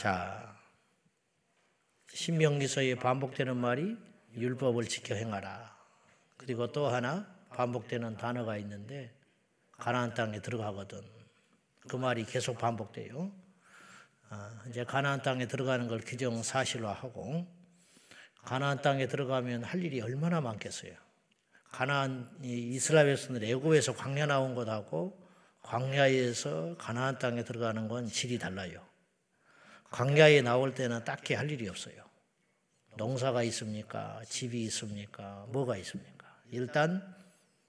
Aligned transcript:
자, 0.00 0.56
신명기서에 2.08 2.94
반복되는 2.94 3.54
말이 3.54 3.98
율법을 4.34 4.86
지켜 4.86 5.14
행하라. 5.14 5.76
그리고 6.38 6.72
또 6.72 6.88
하나 6.88 7.26
반복되는 7.50 8.16
단어가 8.16 8.56
있는데 8.56 9.14
가나안 9.72 10.14
땅에 10.14 10.40
들어가거든. 10.40 11.02
그 11.86 11.96
말이 11.96 12.24
계속 12.24 12.56
반복돼요. 12.56 13.30
아, 14.30 14.62
이제 14.70 14.84
가나안 14.84 15.20
땅에 15.20 15.46
들어가는 15.46 15.86
걸 15.86 16.00
규정 16.00 16.42
사실화하고 16.42 17.46
가나안 18.42 18.80
땅에 18.80 19.06
들어가면 19.06 19.64
할 19.64 19.84
일이 19.84 20.00
얼마나 20.00 20.40
많겠어요. 20.40 20.94
가나안 21.72 22.38
이스라엘에서는 22.42 23.44
애굽에서 23.44 23.96
광야 23.96 24.24
나온 24.24 24.54
것하고 24.54 25.28
광야에서 25.60 26.76
가나안 26.78 27.18
땅에 27.18 27.44
들어가는 27.44 27.86
건 27.86 28.06
질이 28.06 28.38
달라요. 28.38 28.89
광야에 29.90 30.42
나올 30.42 30.74
때는 30.74 31.04
딱히 31.04 31.34
할 31.34 31.50
일이 31.50 31.68
없어요. 31.68 32.04
농사가 32.96 33.42
있습니까? 33.44 34.20
집이 34.26 34.62
있습니까? 34.64 35.46
뭐가 35.50 35.76
있습니까? 35.78 36.40
일단 36.50 37.14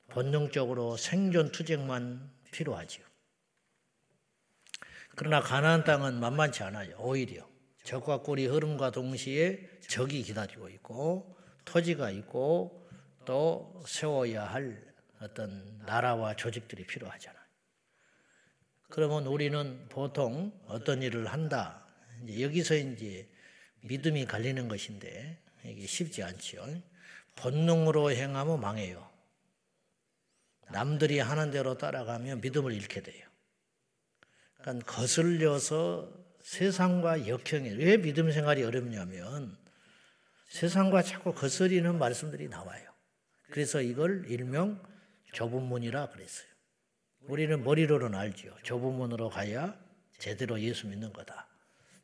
본능적으로 0.09 0.97
생존 0.97 1.51
투쟁만 1.51 2.29
필요하지요. 2.51 3.05
그러나 5.15 5.41
가나안 5.41 5.83
땅은 5.83 6.19
만만치 6.19 6.63
않아요. 6.63 6.95
오히려 6.99 7.47
적과 7.83 8.21
꿀이 8.21 8.45
흐름과 8.47 8.91
동시에 8.91 9.79
적이 9.87 10.23
기다리고 10.23 10.69
있고 10.69 11.37
토지가 11.65 12.11
있고 12.11 12.87
또 13.25 13.81
세워야 13.85 14.45
할 14.45 14.81
어떤 15.21 15.79
나라와 15.85 16.35
조직들이 16.35 16.85
필요하잖아요. 16.85 17.41
그러면 18.89 19.25
우리는 19.25 19.87
보통 19.89 20.51
어떤 20.67 21.01
일을 21.01 21.27
한다. 21.27 21.80
이제 22.23 22.41
여기서 22.41 22.75
이제 22.75 23.27
믿음이 23.81 24.25
갈리는 24.25 24.67
것인데 24.67 25.37
이게 25.65 25.85
쉽지 25.85 26.23
않지요. 26.23 26.65
본능으로 27.35 28.11
행하면 28.11 28.59
망해요. 28.59 29.09
남들이 30.71 31.19
하는 31.19 31.51
대로 31.51 31.77
따라가면 31.77 32.41
믿음을 32.41 32.73
잃게 32.73 33.01
돼요. 33.01 33.27
그러니까 34.57 34.85
거슬려서 34.91 36.11
세상과 36.43 37.27
역행해. 37.27 37.71
왜 37.71 37.97
믿음 37.97 38.31
생활이 38.31 38.63
어렵냐면 38.63 39.57
세상과 40.49 41.03
자꾸 41.03 41.33
거스리는 41.33 41.97
말씀들이 41.97 42.47
나와요. 42.47 42.89
그래서 43.49 43.81
이걸 43.81 44.25
일명 44.29 44.81
좁은 45.33 45.63
문이라 45.63 46.09
그랬어요. 46.09 46.47
우리는 47.21 47.63
머리로는 47.63 48.15
알죠. 48.15 48.55
좁은 48.63 48.93
문으로 48.93 49.29
가야 49.29 49.77
제대로 50.17 50.59
예수 50.59 50.87
믿는 50.87 51.13
거다. 51.13 51.50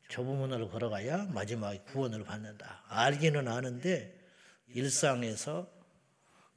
좁은 0.08 0.36
문으로 0.36 0.68
걸어가야 0.70 1.26
마지막에 1.26 1.80
구원을 1.80 2.24
받는다. 2.24 2.82
알기는 2.88 3.46
아는데 3.46 4.18
일상에서 4.68 5.70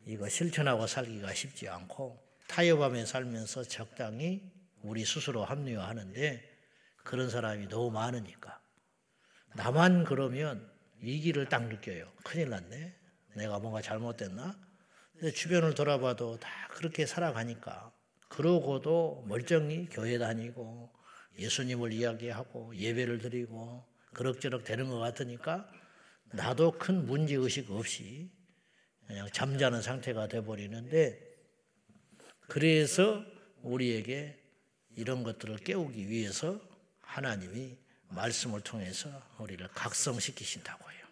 이거 0.05 0.27
실천하고 0.27 0.87
살기가 0.87 1.33
쉽지 1.33 1.69
않고 1.69 2.21
타협하며 2.47 3.05
살면서 3.05 3.63
적당히 3.63 4.41
우리 4.81 5.05
스스로 5.05 5.45
합리화하는데 5.45 6.49
그런 7.03 7.29
사람이 7.29 7.67
너무 7.67 7.91
많으니까 7.91 8.59
나만 9.53 10.05
그러면 10.05 10.71
위기를 10.99 11.47
딱 11.47 11.67
느껴요. 11.67 12.11
큰일 12.23 12.49
났네. 12.49 12.95
내가 13.35 13.59
뭔가 13.59 13.81
잘못됐나? 13.81 14.55
근데 15.13 15.31
주변을 15.31 15.75
돌아봐도 15.75 16.39
다 16.39 16.49
그렇게 16.69 17.05
살아가니까 17.05 17.91
그러고도 18.27 19.25
멀쩡히 19.27 19.87
교회 19.89 20.17
다니고 20.17 20.91
예수님을 21.41 21.93
이야기하고 21.93 22.75
예배를 22.75 23.19
드리고 23.19 23.85
그럭저럭 24.13 24.63
되는 24.63 24.89
것 24.89 24.99
같으니까 24.99 25.69
나도 26.31 26.71
큰 26.77 27.05
문제 27.05 27.35
의식 27.35 27.71
없이 27.71 28.31
그냥 29.07 29.27
잠자는 29.31 29.81
상태가 29.81 30.27
돼 30.27 30.43
버리는데 30.43 31.19
그래서 32.47 33.23
우리에게 33.61 34.37
이런 34.95 35.23
것들을 35.23 35.57
깨우기 35.57 36.09
위해서 36.09 36.59
하나님이 37.01 37.77
말씀을 38.09 38.61
통해서 38.61 39.09
우리를 39.39 39.67
각성시키신다고 39.69 40.91
해요. 40.91 41.05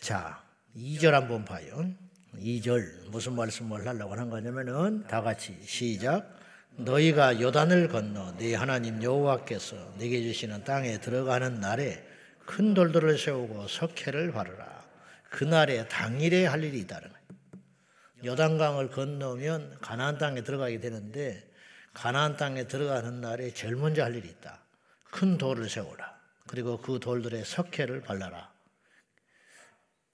자, 0.00 0.44
2절 0.76 1.10
한번 1.10 1.44
봐요. 1.44 1.94
2절 2.34 3.08
무슨 3.10 3.34
말씀을 3.34 3.86
하려고 3.86 4.12
하는 4.12 4.30
거냐면은 4.30 5.06
다 5.06 5.22
같이 5.22 5.56
시작. 5.64 6.43
너희가 6.76 7.40
요단을 7.40 7.88
건너 7.88 8.36
네 8.36 8.54
하나님 8.54 9.02
여호와께서 9.02 9.94
네게 9.98 10.22
주시는 10.22 10.64
땅에 10.64 10.98
들어가는 11.00 11.60
날에 11.60 12.04
큰 12.46 12.74
돌들을 12.74 13.16
세우고 13.16 13.68
석회를 13.68 14.32
바르라. 14.32 14.84
그날에 15.30 15.86
당일에 15.88 16.46
할 16.46 16.62
일이 16.64 16.80
있다는. 16.80 17.10
요단강을 18.24 18.90
건너면 18.90 19.78
가나안 19.80 20.18
땅에 20.18 20.42
들어가게 20.42 20.80
되는데 20.80 21.48
가나안 21.92 22.36
땅에 22.36 22.66
들어가는 22.66 23.20
날에 23.20 23.52
제일 23.52 23.76
먼저 23.76 24.02
할 24.02 24.14
일이 24.14 24.28
있다. 24.28 24.60
큰 25.10 25.38
돌을 25.38 25.68
세우라. 25.68 26.14
그리고 26.48 26.78
그 26.78 26.98
돌들에 26.98 27.44
석회를 27.44 28.02
발라라. 28.02 28.52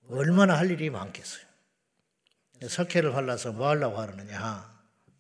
얼마나 0.09 0.59
할 0.59 0.71
일이 0.71 0.91
많겠어요. 0.91 1.45
석회를 2.69 3.13
발라서 3.13 3.53
뭐 3.53 3.69
하려고 3.69 3.99
하느냐. 3.99 4.71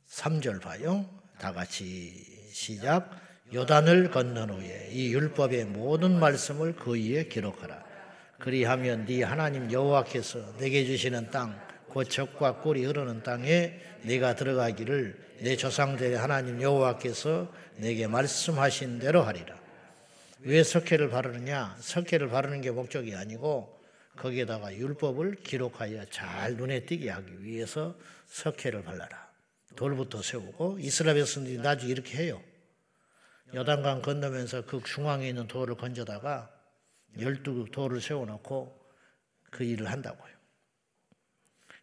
3절 0.08 0.60
봐요. 0.60 1.19
다 1.40 1.52
같이 1.52 2.12
시작. 2.52 3.10
요단을 3.52 4.10
건넌 4.10 4.50
후에 4.50 4.90
이 4.92 5.12
율법의 5.12 5.64
모든 5.64 6.20
말씀을 6.20 6.76
그 6.76 6.92
위에 6.92 7.24
기록하라. 7.24 7.82
그리하면 8.38 9.06
네 9.06 9.22
하나님 9.22 9.72
여호와께서 9.72 10.56
내게 10.58 10.84
주시는 10.84 11.30
땅, 11.30 11.58
곧 11.88 12.04
적과 12.04 12.60
꿀이 12.60 12.84
흐르는 12.84 13.22
땅에 13.22 13.80
네가 14.02 14.36
들어가기를 14.36 15.18
내 15.40 15.56
조상들의 15.56 16.16
하나님 16.16 16.60
여호와께서 16.60 17.52
내게 17.76 18.06
말씀하신 18.06 18.98
대로 18.98 19.22
하리라. 19.22 19.58
왜 20.42 20.62
석회를 20.62 21.10
바르느냐? 21.10 21.76
석회를 21.80 22.28
바르는 22.28 22.60
게 22.60 22.70
목적이 22.70 23.16
아니고 23.16 23.80
거기에다가 24.16 24.74
율법을 24.74 25.36
기록하여 25.42 26.04
잘 26.10 26.54
눈에 26.54 26.80
띄게 26.80 27.10
하기 27.10 27.42
위해서 27.42 27.96
석회를 28.28 28.84
발라라. 28.84 29.29
돌부터 29.80 30.20
세우고 30.20 30.78
이스라엘 30.78 31.16
백성들이 31.16 31.56
나중에 31.56 31.90
이렇게 31.90 32.18
해요. 32.18 32.42
여단강 33.54 34.02
건너면서 34.02 34.66
그 34.66 34.82
중앙에 34.84 35.26
있는 35.26 35.48
돌을 35.48 35.76
건져다가 35.76 36.50
열두 37.18 37.64
돌을 37.72 38.02
세워놓고 38.02 38.78
그 39.50 39.64
일을 39.64 39.90
한다고요. 39.90 40.30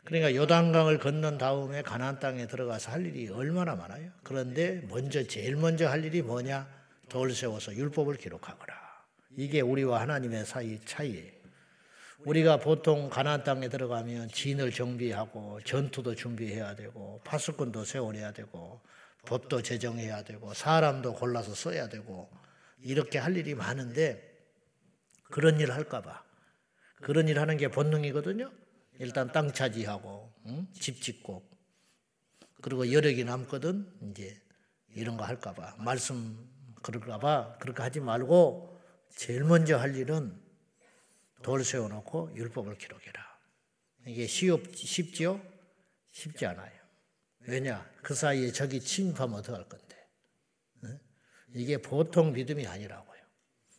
그러니까 0.06 0.36
요단강을 0.36 1.00
건넌 1.00 1.40
다음에 1.40 1.82
가나안 1.82 2.20
땅에 2.20 2.46
들어가서 2.46 2.92
할 2.92 3.08
일이 3.08 3.30
얼마나 3.30 3.76
많아요. 3.76 4.12
그런데 4.24 4.86
먼저 4.90 5.24
제일 5.24 5.56
먼저 5.56 5.90
할 5.90 6.06
일이 6.06 6.22
뭐냐? 6.22 6.70
돌 7.10 7.34
세워서 7.34 7.74
율법을 7.74 8.18
기록하거라. 8.18 8.76
이게 9.38 9.62
우리와 9.62 10.02
하나님의 10.02 10.46
사이 10.46 10.80
차이예요. 10.86 11.37
우리가 12.26 12.58
보통 12.58 13.10
가나안 13.10 13.44
땅에 13.44 13.70
들어가면 13.70 14.30
진을 14.30 14.72
정비하고 14.72 15.62
전투도 15.64 16.16
준비해야 16.16 16.76
되고 16.76 17.22
파수꾼도 17.24 17.86
세워내야 17.86 18.34
되고 18.34 18.82
법도 19.26 19.62
제정해야 19.62 20.24
되고 20.24 20.54
사람도 20.54 21.14
골라서 21.14 21.54
써야 21.54 21.88
되고 21.90 22.30
이렇게 22.80 23.18
할 23.20 23.38
일이 23.38 23.54
많은데 23.54 24.24
그런 25.30 25.60
일 25.60 25.72
할까 25.72 26.02
봐 26.02 26.24
그런 27.02 27.28
일 27.28 27.40
하는 27.40 27.58
게 27.58 27.68
본능이거든요. 27.68 28.52
일단 29.00 29.32
땅 29.32 29.54
차지하고 29.54 30.34
응? 30.48 30.68
집 30.74 31.02
짓고 31.02 31.48
그리고 32.62 32.92
여력이 32.92 33.24
남거든 33.26 33.88
이제 34.10 34.42
이런 34.96 35.18
거 35.18 35.24
할까 35.24 35.54
봐 35.54 35.76
말씀 35.78 36.50
그럴까 36.82 37.20
봐 37.20 37.58
그렇게 37.60 37.84
하지 37.84 38.00
말고 38.00 38.80
제일 39.16 39.44
먼저 39.44 39.78
할 39.78 39.96
일은 39.96 40.47
돌 41.42 41.64
세워놓고 41.64 42.36
율법을 42.36 42.78
기록해라. 42.78 43.38
이게 44.06 44.28
쉬업, 44.28 44.76
쉽지요? 44.76 45.42
쉽지 46.12 46.46
않아요. 46.46 46.72
왜냐? 47.42 47.90
그 48.02 48.14
사이에 48.14 48.52
적이 48.52 48.80
침입하면 48.80 49.40
어떡할 49.40 49.68
건데. 49.68 49.88
이게 51.54 51.78
보통 51.78 52.34
믿음이 52.34 52.68
아니라고요. 52.68 53.18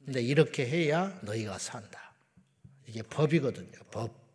근데 0.05 0.23
이렇게 0.23 0.67
해야 0.67 1.19
너희가 1.23 1.59
산다. 1.59 2.15
이게 2.87 3.03
법이거든요. 3.03 3.79
법. 3.91 4.27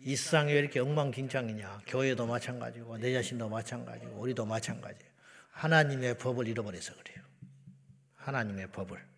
이 0.00 0.16
세상이 0.16 0.52
왜 0.52 0.58
이렇게 0.58 0.80
엉망진창이냐. 0.80 1.82
교회도 1.86 2.26
마찬가지고 2.26 2.98
내 2.98 3.12
자신도 3.12 3.48
마찬가지고 3.48 4.18
우리도 4.18 4.44
마찬가지. 4.46 4.98
하나님의 5.50 6.18
법을 6.18 6.48
잃어버려서 6.48 6.94
그래요. 6.96 7.24
하나님의 8.16 8.72
법을. 8.72 9.09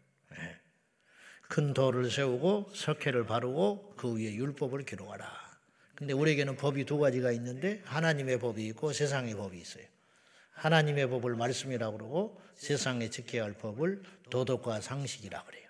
네. 1.53 1.55
큰 1.55 1.75
돌을 1.75 2.11
세우고 2.11 2.73
석회를 2.75 3.27
바르고 3.27 3.95
그 3.99 4.17
위에 4.17 4.33
율법을 4.35 4.87
기록하라. 4.87 5.31
근데 5.95 6.15
우리에게는 6.15 6.57
법이 6.57 6.87
두 6.87 6.99
가지가 6.99 7.31
있는데 7.33 7.83
하나님의 7.85 8.39
법이 8.39 8.67
있고 8.69 8.95
세상의 8.95 9.35
법이 9.35 9.59
있어요. 9.59 9.85
하나님의 10.53 11.11
법을 11.11 11.37
말씀이라고 11.37 11.99
그러고 11.99 12.41
세상에 12.55 13.11
지켜야 13.11 13.45
할 13.45 13.53
법을 13.53 14.03
도덕과 14.31 14.81
상식이라 14.81 15.45
그래요. 15.45 15.69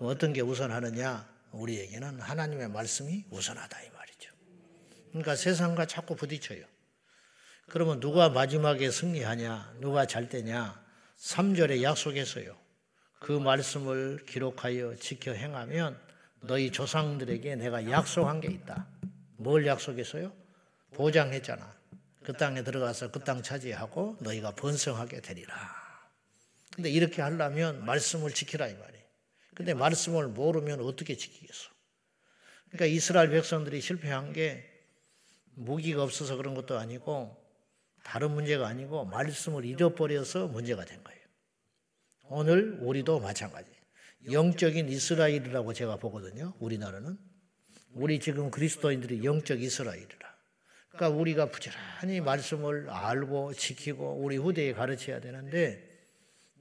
어떤 0.00 0.32
게 0.32 0.40
우선하느냐? 0.40 1.28
우리에게는 1.52 2.20
하나님의 2.20 2.70
말씀이 2.70 3.26
우선하다 3.30 3.82
이 3.82 3.90
말이죠. 3.90 4.32
그러니까 5.10 5.36
세상과 5.36 5.86
자꾸 5.86 6.16
부딪혀요. 6.16 6.64
그러면 7.68 8.00
누가 8.00 8.30
마지막에 8.30 8.90
승리하냐? 8.90 9.76
누가 9.80 10.06
잘 10.06 10.30
되냐? 10.30 10.82
3절에 11.18 11.82
약속했어요. 11.82 12.63
그 13.24 13.32
말씀을 13.32 14.18
기록하여 14.26 14.96
지켜 14.96 15.32
행하면 15.32 15.98
너희 16.42 16.70
조상들에게 16.70 17.56
내가 17.56 17.90
약속한 17.90 18.38
게 18.38 18.48
있다. 18.48 18.86
뭘 19.38 19.66
약속했어요? 19.66 20.30
보장했잖아. 20.92 21.74
그 22.22 22.34
땅에 22.34 22.62
들어가서 22.62 23.10
그 23.12 23.20
땅 23.24 23.42
차지하고 23.42 24.18
너희가 24.20 24.50
번성하게 24.50 25.22
되리라. 25.22 25.54
근데 26.76 26.90
이렇게 26.90 27.22
하려면 27.22 27.86
말씀을 27.86 28.34
지키라 28.34 28.68
이 28.68 28.74
말이에요. 28.74 29.04
근데 29.54 29.72
말씀을 29.72 30.28
모르면 30.28 30.80
어떻게 30.80 31.16
지키겠어? 31.16 31.70
그러니까 32.68 32.84
이스라엘 32.94 33.30
백성들이 33.30 33.80
실패한 33.80 34.34
게 34.34 34.70
무기가 35.54 36.02
없어서 36.02 36.36
그런 36.36 36.54
것도 36.54 36.78
아니고 36.78 37.42
다른 38.02 38.32
문제가 38.32 38.66
아니고 38.66 39.06
말씀을 39.06 39.64
잃어버려서 39.64 40.48
문제가 40.48 40.84
된 40.84 41.02
거예요. 41.02 41.23
오늘 42.28 42.78
우리도 42.80 43.20
마찬가지. 43.20 43.70
영적인 44.30 44.88
이스라엘이라고 44.88 45.72
제가 45.72 45.96
보거든요. 45.96 46.54
우리나라는 46.58 47.18
우리 47.92 48.18
지금 48.18 48.50
그리스도인들이 48.50 49.24
영적 49.24 49.62
이스라엘이라. 49.62 50.34
그러니까 50.88 51.18
우리가 51.18 51.50
부지런히 51.50 52.20
말씀을 52.20 52.88
알고 52.88 53.52
지키고 53.54 54.22
우리 54.22 54.36
후대에 54.36 54.72
가르쳐야 54.72 55.20
되는데 55.20 55.90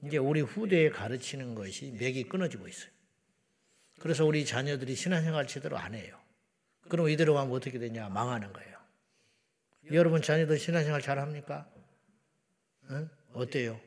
이제 0.03 0.17
우리 0.17 0.41
후대에 0.41 0.89
가르치는 0.89 1.55
것이 1.55 1.91
맥이 1.91 2.23
끊어지고 2.23 2.67
있어요. 2.67 2.91
그래서 3.99 4.25
우리 4.25 4.43
자녀들이 4.43 4.95
신앙생활 4.95 5.47
제대로 5.47 5.77
안 5.77 5.93
해요. 5.93 6.19
그럼 6.89 7.09
이대로 7.09 7.35
가면 7.35 7.55
어떻게 7.55 7.79
되냐? 7.79 8.09
망하는 8.09 8.51
거예요. 8.51 8.77
여러분 9.91 10.21
자녀들 10.21 10.57
신앙생활 10.59 11.01
잘 11.01 11.19
합니까? 11.19 11.69
응? 12.89 13.09
어때요? 13.33 13.79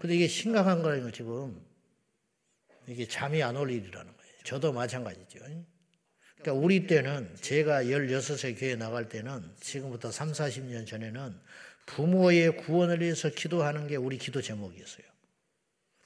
근데 0.00 0.16
이게 0.16 0.26
심각한 0.26 0.82
거라는 0.82 1.12
지금. 1.12 1.60
이게 2.88 3.06
잠이 3.06 3.42
안 3.42 3.56
올 3.56 3.70
일이라는 3.70 4.16
거예요. 4.16 4.32
저도 4.44 4.72
마찬가지죠. 4.72 5.38
그러니까 5.38 6.52
우리 6.54 6.86
때는 6.86 7.36
제가 7.40 7.84
16세 7.84 8.58
교회 8.58 8.74
나갈 8.74 9.08
때는 9.08 9.54
지금부터 9.60 10.10
3, 10.10 10.32
40년 10.32 10.86
전에는 10.86 11.38
부모의 11.86 12.56
구원을 12.56 13.00
위해서 13.02 13.28
기도하는 13.28 13.86
게 13.86 13.96
우리 13.96 14.16
기도 14.16 14.40
제목이었어요. 14.40 15.04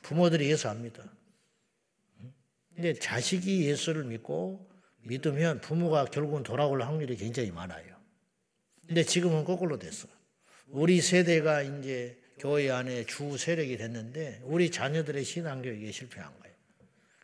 부모들이 0.02 0.50
예수 0.50 0.68
압니다. 0.68 1.04
근데 2.74 2.94
자식이 2.94 3.64
예수를 3.68 4.04
믿고 4.04 4.68
믿으면 5.02 5.60
부모가 5.60 6.06
결국은 6.06 6.42
돌아올 6.42 6.82
확률이 6.82 7.16
굉장히 7.16 7.52
많아요. 7.52 7.94
근데 8.86 9.04
지금은 9.04 9.44
거꾸로 9.44 9.78
됐어. 9.78 10.08
우리 10.66 11.00
세대가 11.00 11.62
이제 11.62 12.18
교회 12.38 12.70
안에 12.70 13.04
주 13.06 13.36
세력이 13.36 13.76
됐는데 13.76 14.40
우리 14.44 14.70
자녀들의 14.70 15.24
신앙 15.24 15.62
교육에 15.62 15.90
실패한 15.90 16.28
거예요. 16.40 16.54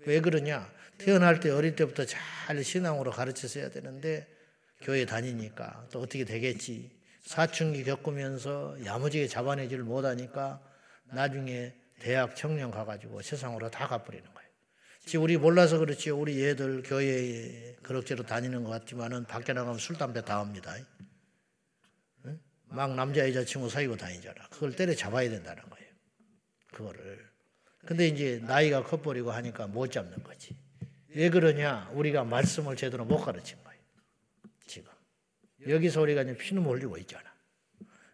왜 0.06 0.20
그러냐? 0.20 0.70
태어날 0.98 1.40
때 1.40 1.50
어릴 1.50 1.76
때부터 1.76 2.04
잘 2.04 2.62
신앙으로 2.62 3.10
가르쳤어야 3.10 3.70
되는데 3.70 4.26
교회 4.82 5.04
다니니까 5.04 5.88
또 5.90 6.00
어떻게 6.00 6.24
되겠지. 6.24 6.90
사춘기 7.22 7.84
겪으면서 7.84 8.76
야무지게 8.84 9.26
잡아내지를 9.28 9.84
못하니까 9.84 10.60
나중에 11.12 11.74
대학 11.98 12.34
청년 12.34 12.70
가가지고 12.70 13.22
세상으로 13.22 13.70
다 13.70 13.86
가버리는 13.86 14.24
거예요. 14.24 14.48
지금 15.04 15.24
우리 15.24 15.36
몰라서 15.36 15.78
그렇지 15.78 16.10
우리 16.10 16.46
애들 16.46 16.82
교회에 16.82 17.76
그럭저럭 17.82 18.26
다니는 18.26 18.64
것 18.64 18.70
같지만은 18.70 19.24
밖에 19.24 19.52
나가면 19.52 19.78
술 19.78 19.96
담배 19.96 20.22
다 20.22 20.38
합니다. 20.38 20.74
막 22.70 22.94
남자 22.94 23.28
여자친구 23.28 23.68
사귀고 23.68 23.96
다니잖아. 23.96 24.48
그걸 24.48 24.74
때려 24.74 24.94
잡아야 24.94 25.28
된다는 25.28 25.62
거예요. 25.68 25.88
그거를. 26.72 27.28
근데 27.84 28.06
이제 28.06 28.40
나이가 28.42 28.82
커버리고 28.82 29.32
하니까 29.32 29.66
못 29.66 29.90
잡는 29.90 30.22
거지. 30.22 30.56
왜 31.08 31.28
그러냐? 31.30 31.90
우리가 31.94 32.24
말씀을 32.24 32.76
제대로 32.76 33.04
못 33.04 33.18
가르친 33.18 33.62
거예요. 33.64 33.80
지금. 34.66 34.90
여기서 35.68 36.00
우리가 36.02 36.22
이제 36.22 36.36
피눈 36.36 36.64
흘리고 36.64 36.96
있잖아. 36.98 37.24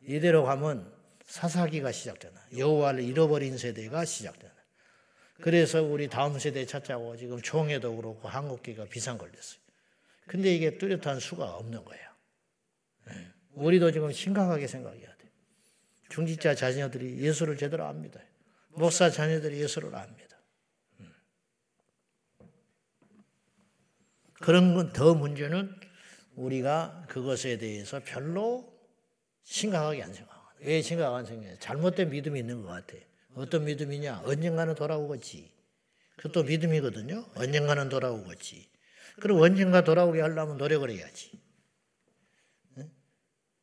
이대로 0.02 0.44
가면 0.44 0.90
사사기가 1.26 1.92
시작되나. 1.92 2.40
여호와를 2.56 3.02
잃어버린 3.02 3.58
세대가 3.58 4.04
시작되나. 4.04 4.54
그래서 5.42 5.82
우리 5.82 6.08
다음 6.08 6.38
세대 6.38 6.64
찾자고 6.64 7.18
지금 7.18 7.42
총회도 7.42 7.96
그렇고 7.96 8.28
한국기가 8.28 8.86
비상 8.86 9.18
걸렸어요. 9.18 9.60
근데 10.26 10.54
이게 10.54 10.78
뚜렷한 10.78 11.20
수가 11.20 11.56
없는 11.56 11.84
거예요. 11.84 12.06
네. 13.56 13.64
우리도 13.64 13.90
지금 13.92 14.12
심각하게 14.12 14.66
생각해야 14.66 15.06
돼. 15.16 15.30
중직자 16.10 16.54
자녀들이 16.54 17.18
예수를 17.18 17.56
제대로 17.56 17.84
압니다. 17.84 18.20
목사 18.70 19.10
자녀들이 19.10 19.60
예수를 19.60 19.94
압니다. 19.94 20.36
음. 21.00 21.12
그런 24.34 24.74
건 24.74 24.92
더 24.92 25.14
문제는 25.14 25.74
우리가 26.36 27.06
그것에 27.08 27.56
대해서 27.58 28.00
별로 28.04 28.72
심각하게 29.42 30.02
안 30.02 30.12
생각하는. 30.12 30.46
왜 30.60 30.82
심각한 30.82 31.24
생각해? 31.24 31.58
잘못된 31.58 32.10
믿음이 32.10 32.40
있는 32.40 32.62
것 32.62 32.68
같아. 32.68 32.96
어떤 33.34 33.64
믿음이냐? 33.64 34.22
언젠가는 34.24 34.74
돌아오겠지. 34.74 35.50
그것도 36.16 36.44
믿음이거든요. 36.44 37.26
언젠가는 37.34 37.88
돌아오겠지. 37.88 38.68
그럼 39.20 39.40
언젠가 39.40 39.84
돌아오게 39.84 40.20
하려면 40.20 40.56
노력을 40.56 40.88
해야지. 40.90 41.30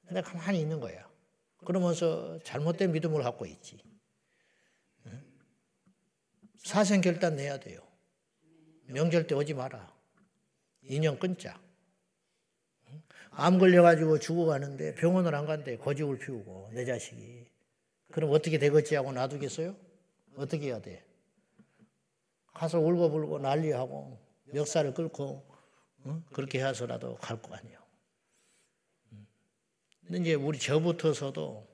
근데 0.08 0.22
가만히 0.22 0.60
있는 0.62 0.80
거야. 0.80 1.10
그러면서 1.66 2.40
잘못된 2.44 2.92
믿음을 2.92 3.24
갖고 3.24 3.46
있지. 3.46 3.80
사생 6.58 7.02
결단 7.02 7.36
내야 7.36 7.60
돼요. 7.60 7.82
명절 8.86 9.28
때 9.28 9.36
오지 9.36 9.54
마라. 9.54 9.94
인연 10.84 11.20
끊자. 11.20 11.60
암 13.32 13.58
걸려가지고 13.58 14.20
죽어가는데 14.20 14.96
병원을 14.96 15.34
안 15.36 15.46
간대. 15.46 15.78
거죽을 15.78 16.20
피우고, 16.20 16.70
내 16.74 16.86
자식이. 16.86 17.46
그럼 18.12 18.32
어떻게 18.32 18.60
되겠지 18.60 18.96
하고 18.96 19.12
놔두겠어요? 19.12 19.76
어떻게 20.36 20.68
해야 20.68 20.80
돼? 20.82 21.04
가서 22.54 22.80
울고불고 22.80 23.40
난리하고, 23.40 24.20
멱살을 24.46 24.94
끌고, 24.94 25.44
응? 26.06 26.24
그렇게 26.32 26.64
해서라도 26.64 27.16
갈 27.16 27.42
거 27.42 27.56
아니에요. 27.56 27.83
이제 30.12 30.34
우리 30.34 30.60
저부터서도 30.60 31.74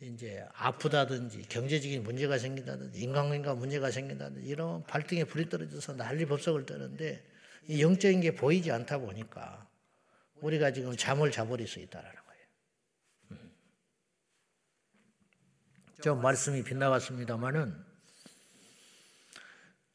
이제 0.00 0.46
아프다든지 0.52 1.42
경제적인 1.48 2.02
문제가 2.02 2.38
생긴다든지 2.38 3.00
인간관계가 3.00 3.54
문제가 3.54 3.90
생긴다든지 3.90 4.46
이런 4.46 4.84
발등에 4.84 5.24
불이 5.24 5.48
떨어져서 5.48 5.96
난리 5.96 6.26
법석을 6.26 6.66
떠는데 6.66 7.24
이 7.68 7.82
영적인 7.82 8.20
게 8.20 8.34
보이지 8.34 8.70
않다 8.70 8.98
보니까 8.98 9.68
우리가 10.36 10.72
지금 10.72 10.96
잠을 10.96 11.30
자버릴 11.30 11.66
수 11.66 11.80
있다라는 11.80 12.14
거예요. 12.14 12.42
음. 13.32 13.52
좀 16.02 16.20
말씀이 16.20 16.62
빗나갔습니다만은 16.62 17.74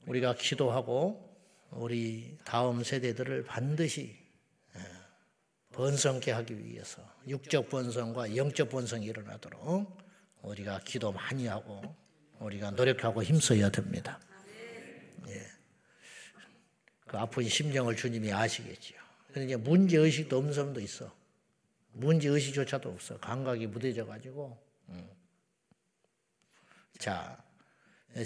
우리가 0.07 0.35
기도하고 0.35 1.29
우리 1.69 2.37
다음 2.43 2.83
세대들을 2.83 3.45
반드시 3.45 4.20
번성케 5.81 6.29
하기 6.29 6.63
위해서 6.63 7.01
육적 7.27 7.69
번성과 7.69 8.35
영적 8.35 8.69
번성이 8.69 9.07
일어나도록 9.07 9.97
우리가 10.43 10.79
기도 10.81 11.11
많이 11.11 11.47
하고 11.47 11.81
우리가 12.37 12.69
노력하고 12.69 13.23
힘써야 13.23 13.71
됩니다. 13.71 14.19
예. 15.27 15.47
그 17.07 17.17
아픈 17.17 17.49
심정을 17.49 17.95
주님이 17.95 18.31
아시겠지요. 18.31 18.99
그러니까 19.33 19.57
문제 19.57 19.97
의식도 19.97 20.37
없는 20.37 20.53
사람도 20.53 20.81
있어. 20.81 21.11
문제 21.93 22.29
의식조차도 22.29 22.87
없어. 22.87 23.17
감각이 23.19 23.65
무뎌져 23.65 24.05
가지고. 24.05 24.63
음. 24.89 25.09
자, 26.99 27.43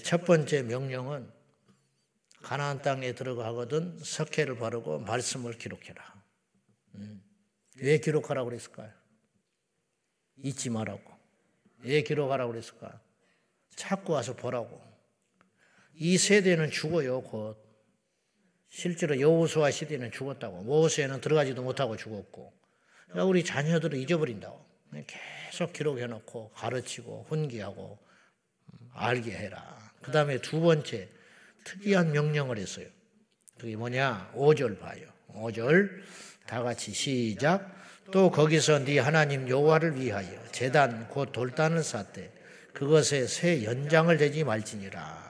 첫 0.03 0.25
번째 0.25 0.63
명령은 0.63 1.31
가나안 2.41 2.81
땅에 2.81 3.13
들어가거든 3.13 3.97
석회를 4.03 4.57
바르고 4.57 4.99
말씀을 4.99 5.53
기록해라. 5.57 6.21
음. 6.95 7.24
왜 7.75 7.97
기록하라고 7.97 8.49
그랬을까요? 8.49 8.91
잊지 10.37 10.69
말라고. 10.69 11.13
왜 11.79 12.01
기록하라고 12.01 12.51
그랬을까? 12.51 12.99
찾고 13.75 14.13
와서 14.13 14.35
보라고. 14.35 14.81
이 15.95 16.17
세대는 16.17 16.71
죽어요, 16.71 17.21
곧. 17.21 17.57
실제로 18.69 19.19
여호수아 19.19 19.71
시대는 19.71 20.11
죽었다고. 20.11 20.63
모세는 20.63 21.21
들어가지도 21.21 21.63
못하고 21.63 21.95
죽었고. 21.95 22.53
그러니까 23.05 23.25
우리 23.25 23.43
자녀들을 23.43 23.97
잊어버린다고. 23.97 24.65
계속 25.07 25.73
기록해 25.73 26.07
놓고 26.07 26.51
가르치고 26.51 27.25
훈계하고 27.27 27.97
음, 28.73 28.89
알게 28.93 29.31
해라. 29.31 29.91
그 30.01 30.11
다음에 30.11 30.39
두 30.39 30.61
번째 30.61 31.09
특이한 31.63 32.11
명령을 32.11 32.57
했어요. 32.57 32.87
그게 33.57 33.75
뭐냐? 33.75 34.31
5절 34.35 34.79
봐요. 34.79 35.09
5절 35.29 35.89
다 36.47 36.63
같이 36.63 36.93
시작. 36.93 37.73
또 38.11 38.29
거기서 38.29 38.85
네 38.85 38.99
하나님 38.99 39.49
여호와를 39.49 39.99
위하여 39.99 40.51
제단 40.51 41.07
곧 41.09 41.31
돌단을 41.31 41.83
쌓되 41.83 42.31
그것에 42.73 43.25
새 43.27 43.63
연장을 43.63 44.15
대지 44.17 44.43
말지니라. 44.43 45.25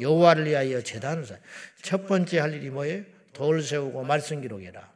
여호와를 0.00 0.46
위하여 0.46 0.82
제단을 0.82 1.26
쌓. 1.26 1.36
첫 1.82 2.06
번째 2.06 2.38
할 2.38 2.54
일이 2.54 2.70
뭐예요? 2.70 3.04
돌 3.32 3.62
세우고 3.62 4.04
말씀 4.04 4.40
기록해라. 4.40 4.92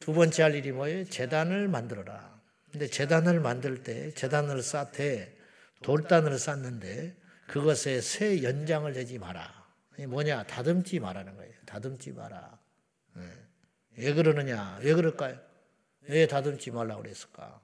두 0.00 0.12
번째 0.12 0.42
할 0.42 0.54
일이 0.54 0.72
뭐예요? 0.72 1.04
재단을 1.04 1.68
만들어라. 1.68 2.34
근데 2.70 2.86
재단을 2.88 3.40
만들 3.40 3.82
때 3.82 4.12
재단을 4.12 4.62
쌓되 4.62 5.36
돌단을 5.82 6.38
쌓는데 6.38 7.14
그것에 7.46 8.00
새 8.00 8.42
연장을 8.42 8.92
내지 8.92 9.18
마라. 9.18 9.64
뭐냐? 10.08 10.44
다듬지 10.44 10.98
말라는 10.98 11.36
거예요. 11.36 11.52
다듬지 11.66 12.12
마라. 12.12 12.58
네. 13.14 13.22
왜 13.96 14.12
그러느냐? 14.12 14.78
왜 14.82 14.94
그럴까요? 14.94 15.38
왜 16.02 16.26
다듬지 16.26 16.70
말라고 16.70 17.02
그랬을까? 17.02 17.60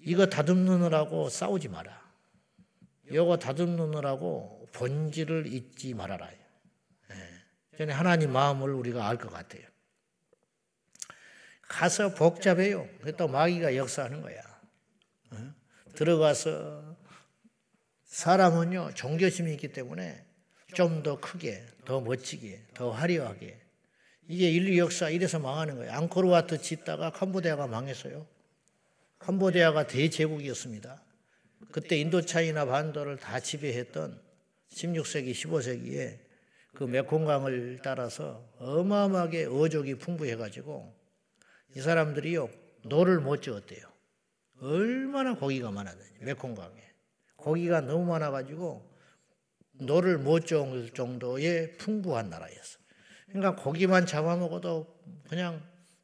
이거 0.00 0.26
다듬느라고 0.26 1.28
싸우지 1.28 1.68
마라. 1.68 2.08
이거 3.10 3.36
다듬느라고 3.38 4.68
본질을 4.72 5.46
잊지 5.46 5.94
말아라. 5.94 6.30
네. 7.08 7.16
전에 7.78 7.92
하나님 7.92 8.32
마음을 8.32 8.70
우리가 8.74 9.08
알 9.08 9.16
것 9.16 9.30
같아요. 9.32 9.62
가서 11.62 12.14
복잡해요. 12.14 12.88
또 13.16 13.28
마귀가 13.28 13.76
역사하는 13.76 14.22
거야. 14.22 14.40
어? 15.30 15.54
들어가서 15.94 16.96
사람은요 18.04 18.94
종교심이 18.94 19.52
있기 19.54 19.68
때문에 19.72 20.24
좀 20.74 21.02
더 21.02 21.18
크게, 21.18 21.66
더 21.84 22.00
멋지게, 22.00 22.66
더 22.74 22.90
화려하게 22.90 23.58
이게 24.28 24.50
인류 24.50 24.78
역사 24.78 25.08
이래서 25.08 25.38
망하는 25.38 25.76
거예요. 25.76 25.90
앙코르와트 25.92 26.60
짓다가 26.60 27.10
캄보디아가 27.10 27.66
망했어요. 27.66 28.26
캄보디아가 29.18 29.86
대제국이었습니다. 29.86 31.02
그때 31.72 31.96
인도차이나 31.96 32.66
반도를 32.66 33.16
다 33.16 33.40
지배했던 33.40 34.20
16세기, 34.70 35.32
15세기에 35.32 36.18
그 36.74 36.84
메콩강을 36.84 37.80
따라서 37.82 38.44
어마어마하게 38.58 39.46
어족이 39.46 39.94
풍부해가지고 39.96 40.94
이 41.74 41.80
사람들이요 41.80 42.50
노를 42.82 43.20
못 43.20 43.42
저었대요. 43.42 43.86
얼마나 44.60 45.34
고기가 45.34 45.70
많았는지 45.70 46.12
메콩강에 46.20 46.82
고기가 47.36 47.80
너무 47.80 48.04
많아가지고 48.04 48.86
노를 49.72 50.18
못 50.18 50.46
저을 50.46 50.90
정도의 50.90 51.78
풍부한 51.78 52.28
나라였어. 52.28 52.78
그러니까 53.28 53.62
고기만 53.62 54.06
잡아먹어도 54.06 54.86
그냥 55.28 55.62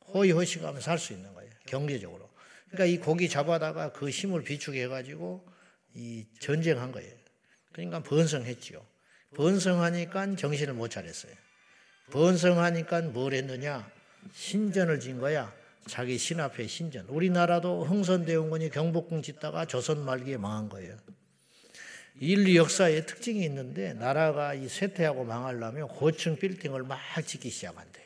호의호식하며 0.08 0.80
살수 0.80 1.12
있는 1.12 1.32
거예요. 1.34 1.50
경제적으로. 1.66 2.28
그러니까 2.70 2.84
이 2.86 2.98
고기 2.98 3.28
잡아다가 3.28 3.92
그 3.92 4.10
힘을 4.10 4.42
비축해가지고 4.42 5.46
이 5.94 6.26
전쟁한 6.40 6.92
거예요. 6.92 7.12
그러니까 7.72 8.02
번성했지요. 8.02 8.84
번성하니까 9.36 10.36
정신을 10.36 10.74
못 10.74 10.88
차렸어요. 10.88 11.32
번성하니까 12.10 13.02
뭘 13.02 13.34
했느냐? 13.34 13.90
신전을 14.32 15.00
진 15.00 15.18
거야. 15.18 15.52
자기 15.86 16.16
신 16.18 16.40
앞에 16.40 16.66
신전. 16.66 17.06
우리나라도 17.08 17.84
흥선대원군이 17.84 18.70
경복궁 18.70 19.22
짓다가 19.22 19.66
조선 19.66 20.04
말기에 20.04 20.36
망한 20.36 20.68
거예요. 20.68 20.96
인류 22.20 22.56
역사에 22.56 23.06
특징이 23.06 23.44
있는데 23.44 23.92
나라가 23.94 24.54
이 24.54 24.68
쇠퇴하고 24.68 25.24
망하려면 25.24 25.88
고층 25.88 26.36
빌딩을 26.36 26.84
막 26.84 27.00
짓기 27.24 27.50
시작한대요. 27.50 28.04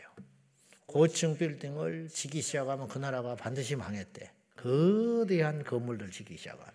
고층 0.87 1.37
빌딩을 1.37 2.09
짓기 2.09 2.41
시작하면 2.41 2.89
그 2.89 2.99
나라가 2.99 3.37
반드시 3.37 3.77
망했대. 3.77 4.33
거대한 4.57 5.63
건물들 5.63 6.11
짓기 6.11 6.39
시작하면 6.39 6.73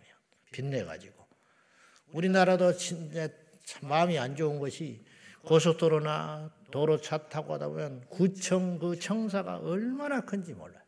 빛내가지고 0.52 1.25
우리나라도 2.12 2.78
진짜 2.78 3.28
마음이 3.82 4.20
안 4.20 4.36
좋은 4.36 4.60
것이 4.60 5.04
고속도로나 5.44 6.54
도로 6.72 7.02
차 7.02 7.18
타고 7.18 7.50
가다 7.50 7.68
보면 7.68 8.06
구청 8.10 8.78
그 8.78 8.98
청사가 9.00 9.58
얼마나 9.58 10.22
큰지 10.22 10.54
몰라요. 10.54 10.82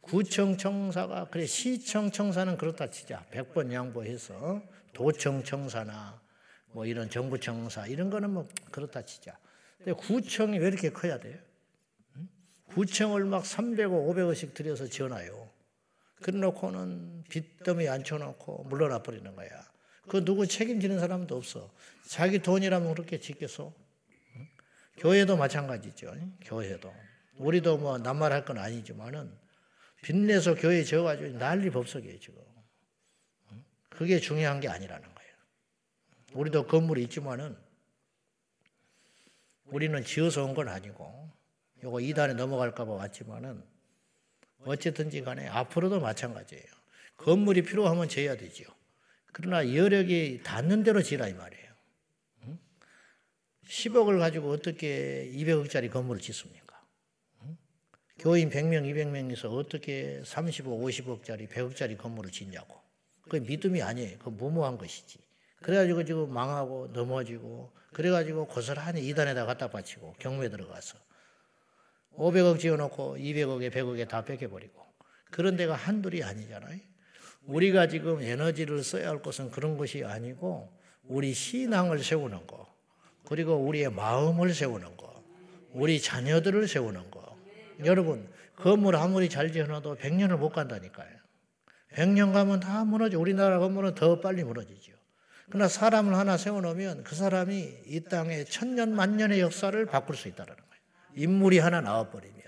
구청 0.00 0.56
청사가 0.56 1.28
그래 1.30 1.46
시청 1.46 2.10
청사는 2.10 2.56
그렇다 2.56 2.90
치자. 2.90 3.24
100번 3.30 3.72
양보해서 3.72 4.62
도청 4.98 5.44
청사나 5.44 6.20
뭐 6.72 6.84
이런 6.84 7.08
정부 7.08 7.38
청사 7.38 7.86
이런 7.86 8.10
거는 8.10 8.30
뭐 8.30 8.48
그렇다 8.72 9.04
치자. 9.04 9.38
근데 9.76 9.92
구청이 9.92 10.58
왜 10.58 10.66
이렇게 10.66 10.90
커야 10.90 11.20
돼요? 11.20 11.38
구청을 12.66 13.24
막 13.24 13.44
300억, 13.44 13.92
500억씩 13.92 14.54
들여서 14.54 14.88
지어놔요. 14.88 15.48
그래 16.20 16.38
놓고는 16.40 17.22
빚더미 17.28 17.88
앉혀놓고 17.88 18.64
물러나 18.64 19.00
버리는 19.00 19.36
거야. 19.36 19.48
그 20.08 20.24
누구 20.24 20.48
책임지는 20.48 20.98
사람도 20.98 21.36
없어. 21.36 21.70
자기 22.08 22.40
돈이라면 22.40 22.92
그렇게 22.94 23.20
짓겠어. 23.20 23.72
교회도 24.96 25.36
마찬가지죠. 25.36 26.12
교회도. 26.40 26.92
우리도 27.36 27.78
뭐 27.78 27.98
낱말할 27.98 28.44
건 28.44 28.58
아니지만은 28.58 29.30
빚내서 30.02 30.56
교회 30.56 30.82
지어가지고 30.82 31.38
난리 31.38 31.70
법석이에요, 31.70 32.18
지금. 32.18 32.42
그게 33.98 34.20
중요한 34.20 34.60
게 34.60 34.68
아니라는 34.68 35.02
거예요. 35.12 35.32
우리도 36.34 36.68
건물이 36.68 37.02
있지만은 37.02 37.56
우리는 39.64 40.04
지어서 40.04 40.44
온 40.44 40.54
건 40.54 40.68
아니고 40.68 41.28
요거 41.82 42.00
이단에 42.00 42.34
넘어갈까 42.34 42.84
봐 42.84 42.92
왔지만은 42.92 43.60
어쨌든지 44.60 45.22
간에 45.22 45.48
앞으로도 45.48 45.98
마찬가지예요. 45.98 46.64
건물이 47.16 47.62
필요하면 47.62 48.08
지어야 48.08 48.36
되지요. 48.36 48.68
그러나 49.32 49.74
여력이 49.74 50.42
닿는 50.44 50.84
대로 50.84 51.02
지라 51.02 51.26
이 51.26 51.34
말이에요. 51.34 51.68
10억을 53.66 54.20
가지고 54.20 54.50
어떻게 54.50 55.28
200억짜리 55.34 55.90
건물을 55.90 56.22
짓습니까? 56.22 56.86
교인 58.20 58.48
100명, 58.48 58.84
200명에서 58.84 59.52
어떻게 59.56 60.22
30억, 60.24 60.66
50억짜리, 60.66 61.48
100억짜리 61.48 61.98
건물을 61.98 62.30
짓냐고. 62.30 62.77
그 63.28 63.36
믿음이 63.36 63.82
아니에요. 63.82 64.18
그 64.18 64.30
무모한 64.30 64.78
것이지. 64.78 65.18
그래가지고 65.62 66.04
지금 66.04 66.32
망하고 66.32 66.88
넘어지고 66.92 67.72
그래가지고 67.92 68.46
고스란히 68.46 69.06
이단에다 69.08 69.46
갖다 69.46 69.68
바치고 69.68 70.14
경매 70.18 70.48
들어가서 70.48 70.98
500억 72.16 72.60
지어놓고 72.60 73.16
200억에 73.16 73.72
100억에 73.72 74.08
다 74.08 74.24
뺏겨버리고 74.24 74.86
그런 75.30 75.56
데가 75.56 75.74
한둘이 75.74 76.22
아니잖아요. 76.22 76.80
우리가 77.44 77.88
지금 77.88 78.22
에너지를 78.22 78.84
써야 78.84 79.08
할 79.08 79.22
것은 79.22 79.50
그런 79.50 79.76
것이 79.76 80.04
아니고 80.04 80.72
우리 81.04 81.32
신앙을 81.32 82.02
세우는 82.04 82.46
거 82.46 82.68
그리고 83.28 83.56
우리의 83.56 83.90
마음을 83.90 84.54
세우는 84.54 84.96
거, 84.96 85.22
우리 85.72 86.00
자녀들을 86.00 86.66
세우는 86.66 87.10
거. 87.10 87.36
여러분, 87.84 88.26
건물 88.56 88.96
아무리 88.96 89.28
잘 89.28 89.52
지어놔도 89.52 89.96
100년을 89.96 90.38
못 90.38 90.48
간다니까요. 90.48 91.17
100년 91.94 92.32
가면 92.32 92.60
다 92.60 92.84
무너져. 92.84 93.18
우리나라 93.18 93.58
건물은 93.58 93.94
더 93.94 94.20
빨리 94.20 94.44
무너지죠. 94.44 94.92
그러나 95.48 95.68
사람을 95.68 96.14
하나 96.14 96.36
세워놓으면 96.36 97.04
그 97.04 97.14
사람이 97.14 97.74
이 97.86 98.00
땅에 98.04 98.44
천년, 98.44 98.94
만년의 98.94 99.40
역사를 99.40 99.86
바꿀 99.86 100.16
수 100.16 100.28
있다는 100.28 100.54
거예요. 100.54 100.68
인물이 101.16 101.58
하나 101.58 101.80
나와버리면. 101.80 102.38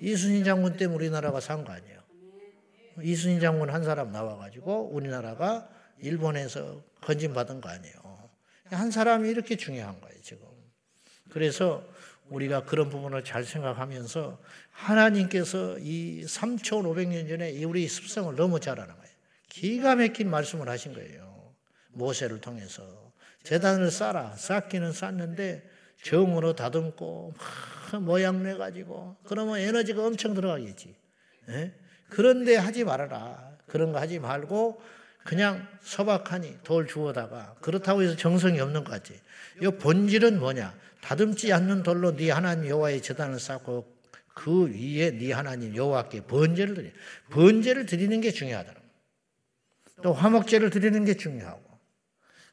이순신 0.00 0.44
장군 0.44 0.76
때문에 0.76 0.96
우리나라가 0.96 1.40
산 1.40 1.64
거 1.64 1.72
아니에요. 1.72 2.00
이순신 3.02 3.40
장군 3.40 3.70
한 3.70 3.82
사람 3.82 4.12
나와가지고 4.12 4.90
우리나라가 4.92 5.68
일본에서 5.98 6.82
건진받은 7.00 7.60
거 7.60 7.68
아니에요. 7.68 8.30
한 8.66 8.90
사람이 8.90 9.28
이렇게 9.28 9.56
중요한 9.56 10.00
거예요, 10.00 10.20
지금. 10.22 10.46
그래서 11.30 11.84
우리가 12.28 12.64
그런 12.64 12.88
부분을 12.90 13.24
잘 13.24 13.44
생각하면서 13.44 14.38
하나님께서 14.70 15.78
이 15.78 16.24
3,500년 16.26 17.28
전에 17.28 17.64
우리 17.64 17.86
습성을 17.88 18.34
너무 18.34 18.60
잘 18.60 18.80
아는 18.80 18.94
거예요. 18.94 19.10
기가 19.48 19.94
막힌 19.94 20.28
말씀을 20.30 20.68
하신 20.68 20.94
거예요. 20.94 21.54
모세를 21.92 22.40
통해서. 22.40 22.84
재단을 23.42 23.90
쌓아. 23.90 24.34
쌓기는 24.36 24.92
쌓는데 24.92 25.68
정으로 26.02 26.54
다듬고 26.54 27.34
모양 28.00 28.42
내가지고 28.42 29.16
그러면 29.24 29.58
에너지가 29.58 30.04
엄청 30.04 30.34
들어가겠지. 30.34 30.94
예? 31.48 31.72
그런데 32.08 32.56
하지 32.56 32.84
말아라. 32.84 33.56
그런 33.66 33.92
거 33.92 34.00
하지 34.00 34.18
말고 34.18 34.80
그냥 35.26 35.66
소박하니 35.82 36.60
돌 36.64 36.86
주워다가 36.86 37.56
그렇다고 37.60 38.02
해서 38.02 38.16
정성이 38.16 38.60
없는 38.60 38.84
것 38.84 38.90
같지. 38.90 39.20
이 39.60 39.66
본질은 39.66 40.38
뭐냐? 40.38 40.74
다듬지 41.02 41.52
않는 41.52 41.82
돌로 41.82 42.16
네 42.16 42.30
하나님 42.30 42.68
여호와의 42.68 43.02
제단을 43.02 43.38
쌓고 43.38 43.94
그 44.34 44.68
위에 44.68 45.10
네 45.18 45.32
하나님 45.32 45.74
여호와께 45.76 46.22
번제를 46.22 46.74
드리. 46.74 46.92
번제를 47.30 47.86
드리는 47.86 48.20
게 48.20 48.30
중요하다는 48.30 48.80
또 50.02 50.12
화목제를 50.12 50.70
드리는 50.70 51.04
게 51.04 51.14
중요하고 51.14 51.62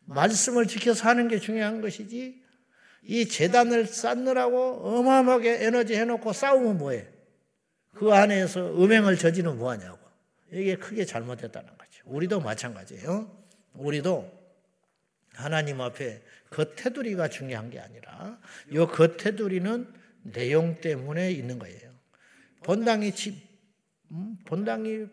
말씀을 0.05 0.67
지켜 0.67 0.93
사는 0.93 1.27
게 1.27 1.39
중요한 1.39 1.81
것이지 1.81 2.41
이 3.03 3.25
재단을 3.27 3.85
쌓느라고 3.85 4.81
어마어마하게 4.83 5.65
에너지 5.65 5.95
해놓고 5.95 6.33
싸우면 6.33 6.77
뭐해? 6.77 7.07
그 7.93 8.11
안에서 8.13 8.81
음행을 8.81 9.17
저지르면 9.17 9.57
뭐하냐고. 9.57 9.99
이게 10.51 10.75
크게 10.75 11.05
잘못됐다는 11.05 11.69
거죠. 11.77 11.82
우리도 12.03 12.41
마찬가지예요. 12.41 13.29
우리도 13.75 14.43
하나님 15.33 15.81
앞에 15.81 16.21
겉테두리가 16.49 17.29
중요한 17.29 17.69
게 17.69 17.79
아니라 17.79 18.39
이 18.69 18.77
겉테두리는 18.77 19.93
내용 20.23 20.79
때문에 20.79 21.31
있는 21.31 21.59
거예요. 21.59 21.91
본당이 22.63 23.13
집, 23.13 23.35
음? 24.11 24.37
본당이 24.45 25.07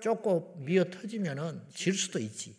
쫓고 0.00 0.56
미어 0.58 0.84
터지면은 0.84 1.62
질 1.74 1.94
수도 1.94 2.18
있지. 2.18 2.56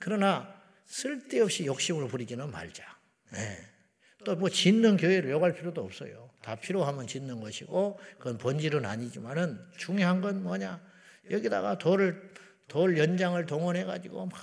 그러나 0.00 0.52
쓸데없이 0.86 1.66
욕심을 1.66 2.08
부리지는 2.08 2.50
말자. 2.50 2.84
네. 3.32 3.58
또뭐 4.24 4.48
짓는 4.48 4.96
교회를 4.96 5.30
욕할 5.30 5.54
필요도 5.54 5.82
없어요. 5.82 6.30
다 6.42 6.56
필요하면 6.56 7.06
짓는 7.06 7.40
것이고 7.40 7.98
그건 8.18 8.38
본질은 8.38 8.84
아니지만은 8.84 9.60
중요한 9.76 10.20
건 10.20 10.42
뭐냐? 10.42 10.80
여기다가 11.30 11.78
돌을 11.78 12.30
돌 12.68 12.98
연장을 12.98 13.44
동원해 13.46 13.84
가지고 13.84 14.26
막 14.26 14.40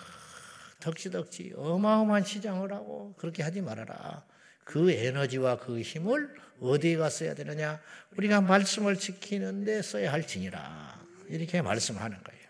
덕지덕지 0.79 1.53
어마어마한 1.55 2.23
시장을 2.23 2.71
하고 2.73 3.13
그렇게 3.17 3.43
하지 3.43 3.61
말아라. 3.61 4.25
그 4.63 4.91
에너지와 4.91 5.57
그 5.57 5.81
힘을 5.81 6.33
어디에 6.59 6.97
갔어야 6.97 7.33
되느냐? 7.33 7.81
우리가 8.17 8.41
말씀을 8.41 8.97
지키는데 8.97 9.81
써야 9.81 10.11
할 10.11 10.25
지니라. 10.25 10.99
이렇게 11.27 11.61
말씀하는 11.61 12.21
거예요. 12.23 12.41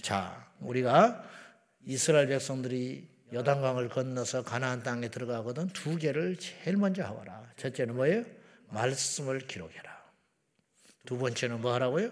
자, 0.00 0.50
우리가 0.60 1.28
이스라엘 1.84 2.28
백성들이 2.28 3.08
여단강을 3.32 3.88
건너서 3.90 4.42
가나안 4.42 4.82
땅에 4.82 5.08
들어가거든 5.08 5.68
두 5.68 5.96
개를 5.96 6.36
제일 6.36 6.76
먼저 6.76 7.04
하거라. 7.04 7.48
첫째는 7.56 7.94
뭐예요? 7.94 8.24
말씀을 8.68 9.40
기록해라. 9.40 10.00
두 11.06 11.18
번째는 11.18 11.60
뭐 11.60 11.74
하라고요? 11.74 12.10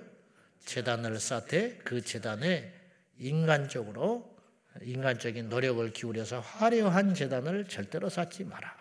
재단을 0.64 1.18
쌓되 1.18 1.78
그 1.84 2.02
재단에 2.02 2.72
인간적으로 3.18 4.36
인간적인 4.82 5.48
노력을 5.48 5.90
기울여서 5.92 6.40
화려한 6.40 7.14
재단을 7.14 7.66
절대로 7.66 8.08
쌓지 8.08 8.44
마라. 8.44 8.76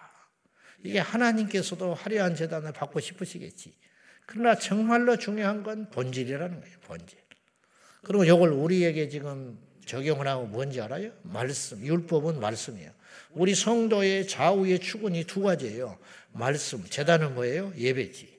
이게 0.83 0.99
하나님께서도 0.99 1.93
화려한 1.93 2.35
재단을 2.35 2.71
받고 2.71 2.99
싶으시겠지. 2.99 3.75
그러나 4.25 4.55
정말로 4.55 5.17
중요한 5.17 5.63
건 5.63 5.89
본질이라는 5.89 6.61
거예요. 6.61 6.77
본질. 6.81 7.17
그리고 8.03 8.23
이걸 8.23 8.51
우리에게 8.51 9.09
지금 9.09 9.57
적용을 9.85 10.27
하고 10.27 10.45
뭔지 10.45 10.81
알아요? 10.81 11.11
말씀. 11.23 11.83
율법은 11.83 12.39
말씀이에요. 12.39 12.91
우리 13.31 13.55
성도의 13.55 14.27
좌우의 14.27 14.79
축은이 14.79 15.23
두 15.23 15.41
가지예요. 15.41 15.97
말씀. 16.31 16.83
재단은 16.83 17.35
뭐예요? 17.35 17.73
예배지. 17.75 18.37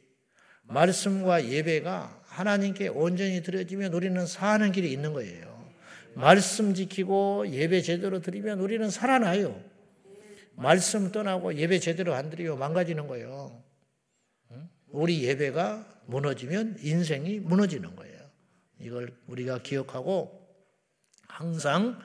말씀과 0.65 1.47
예배가 1.49 2.18
하나님께 2.39 2.87
온전히 2.89 3.43
드려지면 3.43 3.93
우리는 3.93 4.25
사는 4.25 4.71
길이 4.71 4.93
있는 4.93 5.13
거예요. 5.13 5.59
말씀 6.15 6.73
지키고 6.73 7.49
예배 7.49 7.83
제대로 7.83 8.21
드리면 8.21 8.61
우리는 8.61 8.89
살아나요. 8.91 9.61
말씀 10.55 11.11
떠나고 11.11 11.55
예배 11.55 11.81
제대로 11.81 12.15
안 12.15 12.31
드리면 12.31 12.57
망가지는 12.57 13.09
거예요. 13.09 13.61
우리 14.87 15.25
예배가 15.25 16.03
무너지면 16.07 16.77
인생이 16.81 17.41
무너지는 17.41 17.97
거예요. 17.97 18.19
이걸 18.81 19.13
우리가 19.27 19.59
기억하고 19.63 20.49
항상 21.27 21.99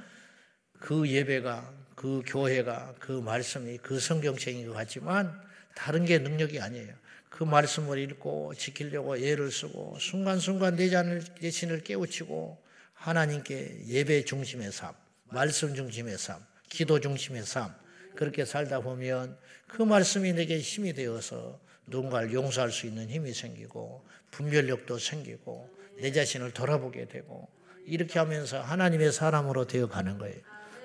그 0.79 1.07
예배가 1.07 1.73
그 1.95 2.23
교회가 2.25 2.95
그 2.99 3.11
말씀이 3.11 3.77
그 3.77 3.99
성경책인 3.99 4.65
것 4.65 4.73
같지만 4.73 5.39
다른 5.75 6.05
게 6.05 6.17
능력이 6.17 6.59
아니에요. 6.59 7.02
그 7.33 7.43
말씀을 7.43 7.97
읽고 7.97 8.53
지키려고 8.53 9.17
애를 9.17 9.51
쓰고 9.51 9.97
순간순간 9.99 10.75
내 10.75 10.87
자신을 10.87 11.81
깨우치고 11.81 12.61
하나님께 12.93 13.87
예배 13.87 14.25
중심의 14.25 14.71
삶, 14.71 14.93
말씀 15.31 15.73
중심의 15.73 16.19
삶, 16.19 16.45
기도 16.69 16.99
중심의 16.99 17.43
삶, 17.43 17.73
그렇게 18.15 18.45
살다 18.45 18.81
보면 18.81 19.35
그 19.67 19.81
말씀이 19.81 20.31
내게 20.33 20.59
힘이 20.59 20.93
되어서 20.93 21.59
누군가를 21.87 22.31
용서할 22.33 22.71
수 22.71 22.85
있는 22.85 23.09
힘이 23.09 23.33
생기고 23.33 24.05
분별력도 24.29 24.99
생기고 24.99 25.75
내 25.97 26.11
자신을 26.11 26.51
돌아보게 26.51 27.07
되고 27.07 27.49
이렇게 27.87 28.19
하면서 28.19 28.61
하나님의 28.61 29.11
사람으로 29.11 29.65
되어 29.65 29.87
가는 29.89 30.19
거예요. 30.19 30.39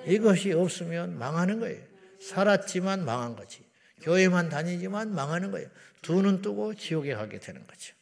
이것이 0.07 0.53
없으면 0.53 1.19
망하는 1.19 1.61
거예요. 1.61 1.83
살았지만 2.23 3.05
망한 3.05 3.37
거지. 3.37 3.68
교회만 4.03 4.49
다니지만 4.49 5.15
망하는 5.15 5.51
거예요. 5.51 5.69
두 6.03 6.23
눈 6.23 6.41
뜨고 6.43 6.75
지옥에 6.75 7.15
가게 7.15 7.39
되는 7.39 7.67
거죠. 7.67 7.95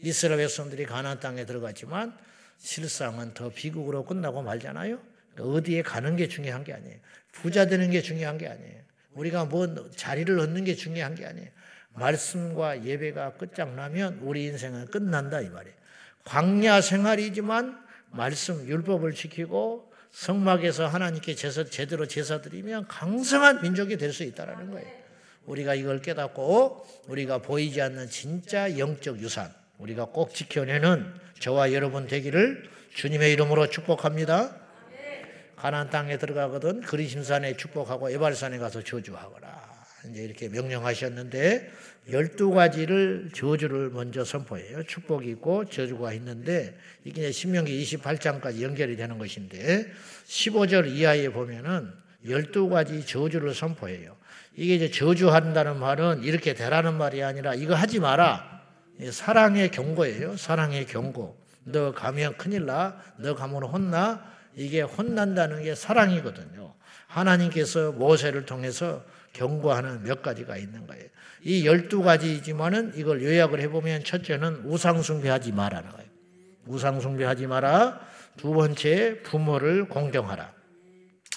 이스라엘 0.00 0.38
백성들이 0.38 0.84
가나안 0.86 1.18
땅에 1.20 1.44
들어갔지만 1.46 2.16
실상은 2.58 3.32
더 3.34 3.48
비극으로 3.50 4.04
끝나고 4.04 4.42
말잖아요. 4.42 5.00
어디에 5.38 5.82
가는 5.82 6.16
게 6.16 6.28
중요한 6.28 6.64
게 6.64 6.72
아니에요. 6.74 6.96
부자 7.32 7.66
되는 7.66 7.90
게 7.90 8.02
중요한 8.02 8.38
게 8.38 8.48
아니에요. 8.48 8.82
우리가 9.12 9.44
뭐 9.46 9.90
자리를 9.96 10.38
얻는 10.38 10.64
게 10.64 10.74
중요한 10.74 11.14
게 11.14 11.24
아니에요. 11.26 11.48
말씀과 11.94 12.84
예배가 12.84 13.34
끝장나면 13.34 14.20
우리 14.22 14.44
인생은 14.46 14.86
끝난다 14.86 15.40
이 15.40 15.48
말이에요. 15.48 15.76
광야 16.24 16.80
생활이지만 16.80 17.78
말씀 18.10 18.66
율법을 18.66 19.14
지키고 19.14 19.92
성막에서 20.12 20.86
하나님께 20.86 21.34
제사, 21.34 21.64
제대로 21.64 22.06
제사 22.06 22.40
드리면 22.40 22.86
강성한 22.88 23.62
민족이 23.62 23.96
될 23.96 24.12
수 24.12 24.22
있다라는 24.24 24.70
거예요. 24.70 25.07
우리가 25.48 25.74
이걸 25.74 26.00
깨닫고 26.00 26.86
우리가 27.08 27.38
보이지 27.38 27.80
않는 27.80 28.08
진짜 28.08 28.78
영적 28.78 29.20
유산 29.20 29.50
우리가 29.78 30.06
꼭 30.06 30.34
지켜내는 30.34 31.14
저와 31.40 31.72
여러분 31.72 32.06
되기를 32.06 32.68
주님의 32.94 33.32
이름으로 33.32 33.68
축복합니다. 33.68 34.56
가나안 35.56 35.90
땅에 35.90 36.18
들어가거든 36.18 36.82
그리심산에 36.82 37.56
축복하고 37.56 38.10
에발산에 38.10 38.58
가서 38.58 38.82
저주하거라. 38.82 39.58
이제 40.10 40.22
이렇게 40.22 40.48
명령하셨는데 40.48 41.70
열두 42.10 42.50
가지를 42.52 43.30
저주를 43.34 43.90
먼저 43.90 44.24
선포해요. 44.24 44.84
축복이 44.84 45.28
있고 45.30 45.64
저주가 45.64 46.12
있는데 46.14 46.76
이게 47.04 47.32
신명기 47.32 47.82
28장까지 47.84 48.62
연결이 48.62 48.96
되는 48.96 49.18
것인데 49.18 49.90
15절 50.26 50.90
이하에 50.92 51.28
보면은 51.30 51.92
열두 52.26 52.68
가지 52.68 53.04
저주를 53.04 53.54
선포해요. 53.54 54.17
이게 54.58 54.74
이제 54.74 54.90
저주한다는 54.90 55.78
말은 55.78 56.24
이렇게 56.24 56.52
되라는 56.52 56.94
말이 56.94 57.22
아니라 57.22 57.54
이거 57.54 57.76
하지 57.76 58.00
마라. 58.00 58.60
사랑의 59.12 59.70
경고예요. 59.70 60.36
사랑의 60.36 60.84
경고. 60.86 61.40
너 61.62 61.92
가면 61.92 62.36
큰일 62.38 62.66
나. 62.66 63.00
너 63.18 63.36
가면 63.36 63.62
혼나. 63.62 64.24
이게 64.56 64.80
혼난다는 64.80 65.62
게 65.62 65.76
사랑이거든요. 65.76 66.74
하나님께서 67.06 67.92
모세를 67.92 68.46
통해서 68.46 69.04
경고하는 69.32 70.02
몇 70.02 70.22
가지가 70.22 70.56
있는 70.56 70.88
거예요. 70.88 71.04
이 71.44 71.64
열두 71.64 72.02
가지지만은 72.02 72.94
이걸 72.96 73.22
요약을 73.22 73.60
해보면 73.60 74.02
첫째는 74.02 74.62
우상숭배하지 74.64 75.52
마라는 75.52 75.88
거예요. 75.90 76.10
우상숭배하지 76.66 77.46
마라. 77.46 78.00
두 78.36 78.52
번째 78.52 79.22
부모를 79.22 79.86
공경하라. 79.88 80.52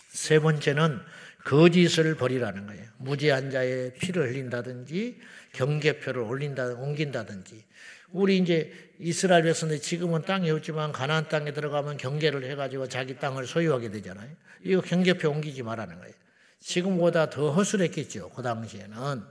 세 0.09 0.39
번째는 0.39 0.99
거짓을 1.45 2.15
버리라는 2.15 2.67
거예요. 2.67 2.85
무지한 2.97 3.49
자의 3.49 3.93
피를 3.93 4.29
흘린다든지 4.29 5.19
경계표를 5.53 6.21
올린다, 6.21 6.65
옮긴다든지. 6.67 7.65
우리 8.11 8.37
이제 8.37 8.71
이스라엘 8.99 9.43
백성들 9.43 9.79
지금은 9.79 10.23
땅이 10.23 10.51
없지만 10.51 10.91
가나안 10.91 11.29
땅에 11.29 11.53
들어가면 11.53 11.97
경계를 11.97 12.43
해가지고 12.51 12.87
자기 12.87 13.17
땅을 13.17 13.47
소유하게 13.47 13.89
되잖아요. 13.89 14.29
이거 14.63 14.81
경계표 14.81 15.29
옮기지 15.29 15.63
말라는 15.63 15.97
거예요. 15.97 16.13
지금보다 16.59 17.29
더 17.29 17.51
허술했겠죠. 17.51 18.29
그 18.29 18.41
당시에는. 18.43 19.23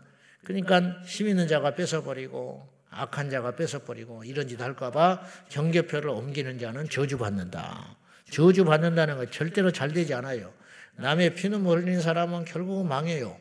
그러니까 0.44 1.02
힘 1.04 1.28
있는 1.28 1.46
자가 1.46 1.74
뺏어버리고 1.74 2.68
악한 2.90 3.30
자가 3.30 3.54
뺏어버리고 3.54 4.24
이런 4.24 4.48
짓 4.48 4.60
할까봐 4.60 5.22
경계표를 5.50 6.10
옮기는 6.10 6.58
자는 6.58 6.88
저주받는다. 6.88 7.96
저주받는다는 8.30 9.16
거 9.16 9.26
절대로 9.26 9.70
잘 9.70 9.92
되지 9.92 10.14
않아요. 10.14 10.52
남의 11.00 11.34
피눈물 11.34 11.80
흘리는 11.80 12.00
사람은 12.00 12.44
결국은 12.44 12.86
망해요. 12.86 13.38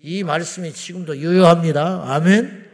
이 0.00 0.24
말씀이 0.24 0.72
지금도 0.72 1.16
유효합니다. 1.18 2.12
아멘. 2.12 2.70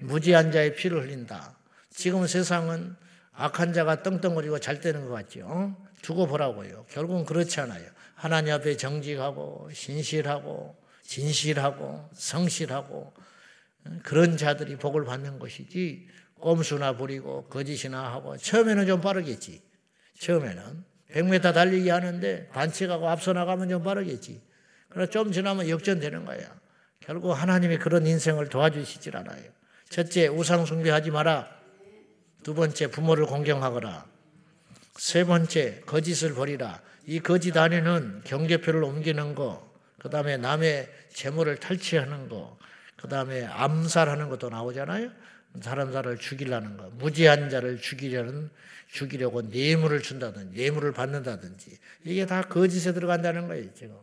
무지한 0.00 0.52
자의 0.52 0.74
피를 0.74 1.02
흘린다. 1.02 1.56
지금 1.90 2.26
세상은 2.26 2.94
악한 3.32 3.72
자가 3.72 4.02
떵떵거리고 4.02 4.58
잘 4.58 4.80
되는 4.80 5.06
것 5.06 5.14
같죠. 5.14 5.40
어? 5.44 5.88
두고 6.02 6.26
보라고요. 6.26 6.86
결국은 6.90 7.24
그렇지 7.24 7.60
않아요. 7.60 7.88
하나님 8.14 8.52
앞에 8.54 8.76
정직하고 8.76 9.70
신실하고 9.72 10.76
진실하고 11.02 12.10
성실하고 12.12 13.12
그런 14.02 14.36
자들이 14.36 14.76
복을 14.76 15.04
받는 15.04 15.38
것이지 15.38 16.08
꼼수나 16.40 16.96
부리고 16.96 17.46
거짓이나 17.48 18.12
하고 18.12 18.36
처음에는 18.36 18.86
좀 18.86 19.00
빠르겠지. 19.00 19.62
처음에는 20.20 20.84
100m 21.12 21.54
달리기 21.54 21.88
하는데 21.88 22.48
반칙하고 22.48 23.08
앞서 23.08 23.32
나가면 23.32 23.68
좀 23.68 23.82
빠르겠지. 23.82 24.42
그러나 24.88 25.10
좀 25.10 25.32
지나면 25.32 25.68
역전되는 25.68 26.24
거야. 26.24 26.54
결국 27.00 27.32
하나님이 27.32 27.78
그런 27.78 28.06
인생을 28.06 28.48
도와주시질 28.48 29.16
않아요. 29.16 29.42
첫째, 29.88 30.28
우상 30.28 30.66
숭배하지 30.66 31.10
마라. 31.10 31.48
두 32.42 32.54
번째, 32.54 32.88
부모를 32.88 33.26
공경하거라. 33.26 34.06
세 34.96 35.24
번째, 35.24 35.82
거짓을 35.86 36.34
버리라. 36.34 36.80
이 37.06 37.20
거짓 37.20 37.56
안에는 37.56 38.22
경계표를 38.24 38.84
옮기는 38.84 39.34
거, 39.34 39.72
그 39.98 40.10
다음에 40.10 40.36
남의 40.36 40.88
재물을 41.08 41.56
탈취하는 41.56 42.28
거, 42.28 42.58
그 42.96 43.08
다음에 43.08 43.44
암살하는 43.46 44.28
것도 44.28 44.50
나오잖아요. 44.50 45.10
사람 45.60 45.92
사를 45.92 46.18
죽이려는 46.18 46.76
거, 46.76 46.90
무지한 46.90 47.50
자를 47.50 47.78
죽이려는 47.78 48.50
죽이려고 48.88 49.42
뇌물을 49.42 50.00
준다든지 50.02 50.56
뇌물을 50.56 50.92
받는다든지 50.92 51.78
이게 52.04 52.26
다 52.26 52.42
거짓에 52.42 52.92
들어간다는 52.92 53.48
거예요 53.48 53.72
지금. 53.74 53.96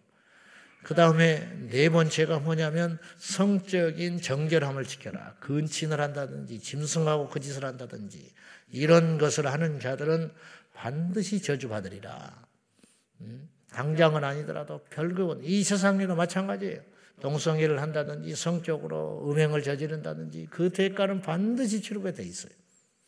그 0.84 0.93
다음에 0.93 1.51
네 1.71 1.89
번째가 1.89 2.39
뭐냐면 2.39 2.99
성적인 3.17 4.21
정결함을 4.21 4.84
지켜라. 4.84 5.34
근친을 5.39 5.99
한다든지 5.99 6.60
짐승하고 6.60 7.29
거짓을 7.29 7.65
한다든지 7.65 8.31
이런 8.71 9.17
것을 9.17 9.47
하는 9.47 9.79
자들은 9.79 10.31
반드시 10.75 11.41
저주받으리라. 11.41 12.45
음? 13.21 13.49
당장은 13.71 14.23
아니더라도 14.23 14.81
결국은 14.91 15.43
이 15.43 15.63
세상에도 15.63 16.15
마찬가지예요. 16.15 16.81
동성애를 17.21 17.82
한다든지 17.82 18.36
성적으로 18.36 19.30
음행을 19.30 19.63
저지른다든지 19.63 20.47
그 20.49 20.69
대가는 20.69 21.21
반드시 21.21 21.82
치르게 21.82 22.13
돼 22.13 22.23
있어요. 22.23 22.51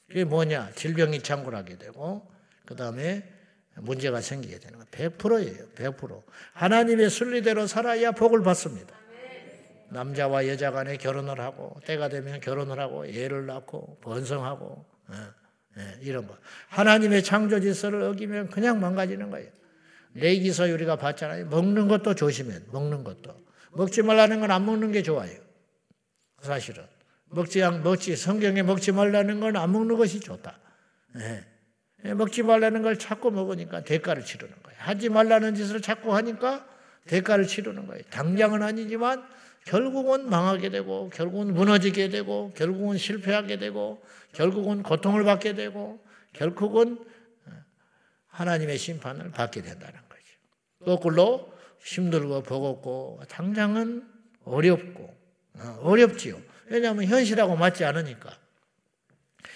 그게 0.08 0.24
뭐냐? 0.24 0.72
질병이 0.76 1.22
창궐하게 1.22 1.78
되고 1.78 2.32
그 2.66 2.76
다음에 2.76 3.28
문제가 3.76 4.22
생기게 4.22 4.60
되는 4.60 4.80
거예요. 4.80 5.12
100%예요. 5.12 5.68
100%. 5.76 6.24
하나님의 6.54 7.10
순리대로 7.10 7.68
살아야 7.68 8.12
복을 8.12 8.44
받습니다. 8.44 8.96
남자와 9.90 10.48
여자 10.48 10.72
간에 10.72 10.98
결혼을 10.98 11.40
하고 11.40 11.80
때가 11.86 12.10
되면 12.10 12.40
결혼을 12.42 12.80
하고 12.80 13.06
애를 13.06 13.46
낳고 13.46 14.00
번성하고 14.02 14.86
예, 15.12 15.82
예, 15.82 15.98
이런 16.02 16.28
거. 16.28 16.38
하나님의 16.70 17.24
창조 17.24 17.60
질서를 17.60 18.02
어기면 18.04 18.50
그냥 18.50 18.80
망가지는 18.82 19.30
거예요. 19.30 19.50
레기서 20.16 20.66
우리가 20.66 20.98
봤잖아요. 20.98 21.48
먹는 21.48 21.88
것도 21.88 22.16
조심해. 22.16 22.60
먹는 22.72 23.04
것도. 23.04 23.47
먹지 23.78 24.02
말라는 24.02 24.40
건 24.40 24.52
안 24.52 24.66
먹는 24.66 24.92
게 24.92 25.04
좋아요. 25.04 25.32
사실은. 26.42 26.84
먹지, 27.30 27.62
먹지, 27.84 28.16
성경에 28.16 28.64
먹지 28.64 28.92
말라는 28.92 29.40
건 29.40 29.56
안 29.56 29.72
먹는 29.72 29.98
것이 29.98 30.20
좋다. 30.20 30.58
네. 31.16 31.46
먹지 32.14 32.44
말라는 32.44 32.82
걸 32.82 32.98
자꾸 32.98 33.32
먹으니까 33.32 33.84
대가를 33.84 34.24
치르는 34.26 34.54
거예요. 34.64 34.78
하지 34.80 35.10
말라는 35.10 35.56
짓을 35.56 35.82
자꾸 35.82 36.16
하니까 36.16 36.68
대가를 37.06 37.46
치르는 37.48 37.88
거예요. 37.88 38.04
당장은 38.10 38.64
아니지만 38.64 39.24
결국은 39.66 40.30
망하게 40.30 40.70
되고, 40.70 41.10
결국은 41.10 41.54
무너지게 41.54 42.10
되고, 42.10 42.54
결국은 42.56 42.98
실패하게 42.98 43.58
되고, 43.58 44.02
결국은 44.32 44.82
고통을 44.82 45.24
받게 45.24 45.54
되고, 45.54 46.00
결국은 46.34 47.04
하나님의 48.28 48.78
심판을 48.78 49.32
받게 49.32 49.62
된다는 49.62 50.00
거죠. 50.08 50.86
거꾸로 50.86 51.52
힘들고 51.84 52.44
버겁고 52.44 53.22
당장은 53.30 54.08
어렵고 54.44 55.16
어, 55.56 55.80
어렵지요. 55.84 56.40
왜냐하면 56.68 57.06
현실하고 57.06 57.56
맞지 57.56 57.86
않으니까. 57.86 58.38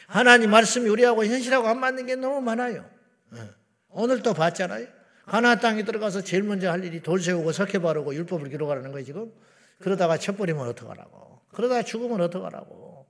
하나님 0.07 0.51
말씀이 0.51 0.89
우리하고 0.89 1.25
현실하고 1.25 1.67
안 1.67 1.79
맞는 1.79 2.05
게 2.05 2.15
너무 2.15 2.41
많아요. 2.41 2.89
어. 3.31 3.49
오늘 3.89 4.21
또 4.21 4.33
봤잖아요. 4.33 4.87
가나안 5.25 5.59
땅에 5.59 5.83
들어가서 5.83 6.21
제일 6.21 6.43
먼저 6.43 6.69
할 6.69 6.83
일이 6.83 7.01
돌 7.01 7.21
세우고 7.21 7.51
석회 7.51 7.79
바르고 7.79 8.13
율법을 8.15 8.49
기록하라는 8.49 8.91
거예요 8.91 9.05
지금. 9.05 9.31
그러다가 9.79 10.17
첩버리면 10.17 10.67
어떡하라고. 10.67 11.41
그러다가 11.53 11.83
죽으면 11.83 12.21
어떡하라고. 12.21 13.05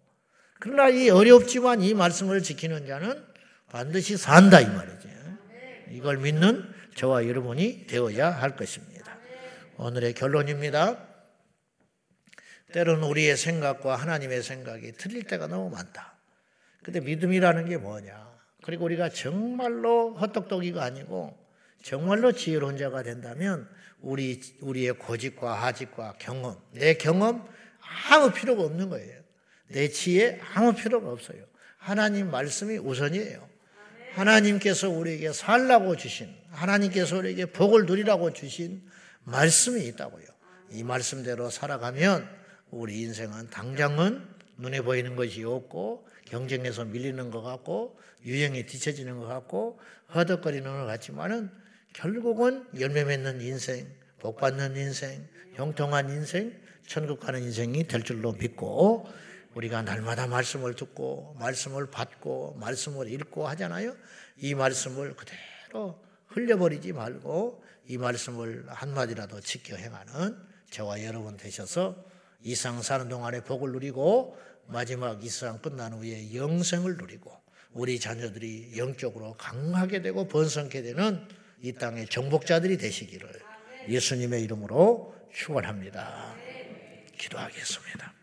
그러나 0.60 0.90
이 0.90 1.10
어렵지만 1.10 1.82
이 1.82 1.94
말씀을 1.94 2.44
지키는 2.44 2.86
자는 2.86 3.26
반드시 3.70 4.18
산다 4.18 4.60
이 4.60 4.68
말이죠. 4.68 5.10
이걸 5.90 6.18
믿는 6.18 6.70
저와 6.96 7.28
여러분이 7.28 7.88
되어야 7.88 8.30
할 8.30 8.56
것입니다. 8.56 8.91
오늘의 9.82 10.14
결론입니다. 10.14 11.08
때로는 12.72 13.04
우리의 13.04 13.36
생각과 13.36 13.96
하나님의 13.96 14.44
생각이 14.44 14.92
틀릴 14.92 15.24
때가 15.24 15.48
너무 15.48 15.72
많다. 15.72 16.20
근데 16.84 17.00
믿음이라는 17.00 17.68
게 17.68 17.78
뭐냐? 17.78 18.30
그리고 18.64 18.86
우리가 18.86 19.10
정말로 19.10 20.14
헛똑똑이가 20.14 20.84
아니고 20.84 21.36
정말로 21.82 22.32
지혜로운 22.32 22.78
자가 22.78 23.02
된다면 23.02 23.68
우리 24.02 24.40
우리의 24.62 24.94
고집과 25.00 25.52
하집과 25.52 26.18
경험, 26.20 26.62
내 26.74 26.94
경험 26.94 27.50
아무 28.12 28.32
필요가 28.32 28.62
없는 28.62 28.90
거예요. 28.90 29.20
내 29.68 29.88
지혜 29.88 30.40
아무 30.54 30.76
필요가 30.76 31.10
없어요. 31.10 31.44
하나님 31.78 32.30
말씀이 32.30 32.78
우선이에요. 32.78 33.50
하나님께서 34.14 34.92
우리에게 34.92 35.34
살라고 35.34 35.96
주신 35.96 36.32
하나님께서 36.52 37.18
우리에게 37.18 37.46
복을 37.48 37.88
누리라고 37.88 38.32
주신 38.32 38.91
말씀이 39.24 39.86
있다고요. 39.88 40.26
이 40.72 40.84
말씀대로 40.84 41.50
살아가면 41.50 42.28
우리 42.72 43.02
인생은 43.02 43.50
당장은 43.50 44.26
눈에 44.58 44.82
보이는 44.82 45.16
것이 45.16 45.44
없고 45.44 46.08
경쟁에서 46.26 46.86
밀리는 46.86 47.30
것 47.30 47.42
같고 47.42 48.00
유행에 48.26 48.66
뒤처지는 48.66 49.18
것 49.18 49.26
같고 49.26 49.80
허덕거리는 50.14 50.64
것 50.64 50.86
같지만은 50.86 51.50
결국은 51.94 52.66
열매 52.80 53.04
맺는 53.04 53.42
인생, 53.42 53.88
복 54.20 54.38
받는 54.38 54.78
인생, 54.78 55.28
형통한 55.56 56.10
인생, 56.10 56.54
천국 56.88 57.20
가는 57.20 57.42
인생이 57.42 57.88
될 57.88 58.04
줄로 58.04 58.32
믿고 58.34 59.08
우리가 59.56 59.82
날마다 59.82 60.28
말씀을 60.28 60.76
듣고 60.76 61.36
말씀을 61.40 61.90
받고 61.92 62.56
말씀을 62.60 63.12
읽고 63.12 63.48
하잖아요. 63.50 63.96
이 64.38 64.56
말씀을 64.56 65.16
그대로 65.16 66.00
흘려버리지 66.32 66.94
말고 66.94 67.64
이 67.88 67.98
말씀을 67.98 68.66
한마디라도 68.68 69.42
지켜 69.42 69.76
행하는 69.76 70.38
저와 70.70 71.04
여러분 71.04 71.38
되셔서 71.38 72.04
이상 72.44 72.82
사는 72.82 73.08
동안에 73.10 73.44
복을 73.44 73.72
누리고 73.72 74.38
마지막 74.68 75.24
이 75.24 75.30
세상 75.30 75.60
끝난 75.60 75.94
후에 75.94 76.34
영생을 76.34 76.96
누리고 76.98 77.32
우리 77.74 78.00
자녀들이 78.00 78.78
영적으로 78.78 79.34
강하게 79.38 80.02
되고 80.02 80.28
번성케 80.28 80.82
되는 80.82 81.28
이 81.62 81.74
땅의 81.74 82.08
정복자들이 82.08 82.78
되시기를 82.78 83.30
예수님의 83.90 84.44
이름으로 84.44 85.16
축원합니다. 85.34 86.36
기도하겠습니다. 87.18 88.14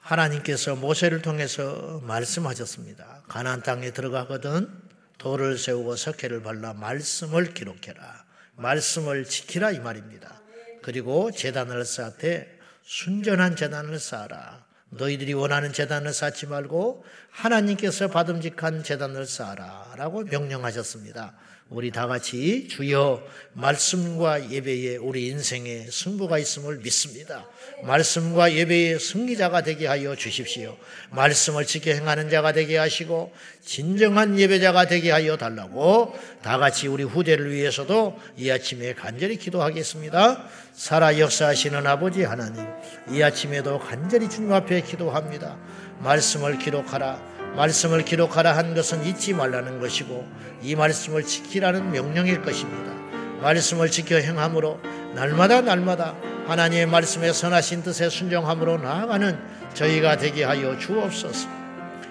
하나님께서 0.00 0.76
모세를 0.76 1.22
통해서 1.22 2.00
말씀하셨습니다. 2.02 3.24
가나안 3.28 3.62
땅에 3.62 3.90
들어가거든 3.92 4.87
돌을 5.18 5.58
세우고 5.58 5.96
석회를 5.96 6.42
발라 6.42 6.72
말씀을 6.72 7.52
기록해라. 7.52 8.24
말씀을 8.56 9.24
지키라 9.24 9.72
이 9.72 9.80
말입니다. 9.80 10.40
그리고 10.82 11.30
재단을 11.30 11.84
쌓되 11.84 12.58
순전한 12.82 13.56
재단을 13.56 13.98
쌓아라. 13.98 14.64
너희들이 14.90 15.34
원하는 15.34 15.72
재단을 15.72 16.12
쌓지 16.12 16.46
말고 16.46 17.04
하나님께서 17.30 18.08
받음직한 18.08 18.82
재단을 18.82 19.26
쌓아라. 19.26 19.94
라고 19.96 20.24
명령하셨습니다. 20.24 21.34
우리 21.70 21.90
다 21.90 22.06
같이 22.06 22.66
주여 22.66 23.22
말씀과 23.52 24.50
예배에 24.50 24.96
우리 24.96 25.26
인생에 25.26 25.86
승부가 25.90 26.38
있음을 26.38 26.78
믿습니다. 26.78 27.46
말씀과 27.82 28.54
예배의 28.54 28.98
승리자가 28.98 29.62
되게 29.62 29.86
하여 29.86 30.16
주십시오. 30.16 30.78
말씀을 31.10 31.66
지켜 31.66 31.92
행하는 31.92 32.30
자가 32.30 32.52
되게 32.52 32.78
하시고 32.78 33.34
진정한 33.62 34.38
예배자가 34.38 34.86
되게 34.86 35.10
하여 35.10 35.36
달라고 35.36 36.14
다 36.42 36.56
같이 36.56 36.88
우리 36.88 37.02
후대를 37.02 37.52
위해서도 37.52 38.18
이 38.38 38.50
아침에 38.50 38.94
간절히 38.94 39.36
기도하겠습니다. 39.36 40.48
살아 40.72 41.18
역사하시는 41.18 41.86
아버지 41.86 42.24
하나님, 42.24 42.64
이 43.10 43.22
아침에도 43.22 43.78
간절히 43.78 44.30
주님 44.30 44.54
앞에 44.54 44.80
기도합니다. 44.80 45.58
말씀을 45.98 46.58
기록하라. 46.58 47.37
말씀을 47.56 48.04
기록하라 48.04 48.56
한 48.56 48.74
것은 48.74 49.04
잊지 49.04 49.34
말라는 49.34 49.80
것이고 49.80 50.26
이 50.62 50.76
말씀을 50.76 51.24
지키라는 51.24 51.90
명령일 51.90 52.42
것입니다. 52.42 52.92
말씀을 53.40 53.90
지켜 53.90 54.16
행함으로 54.16 54.80
날마다 55.14 55.60
날마다 55.60 56.14
하나님의 56.46 56.86
말씀에 56.86 57.32
선하신 57.32 57.82
뜻에 57.82 58.08
순종함으로 58.08 58.78
나아가는 58.78 59.38
저희가 59.74 60.16
되게 60.16 60.44
하여 60.44 60.76
주옵소서. 60.78 61.48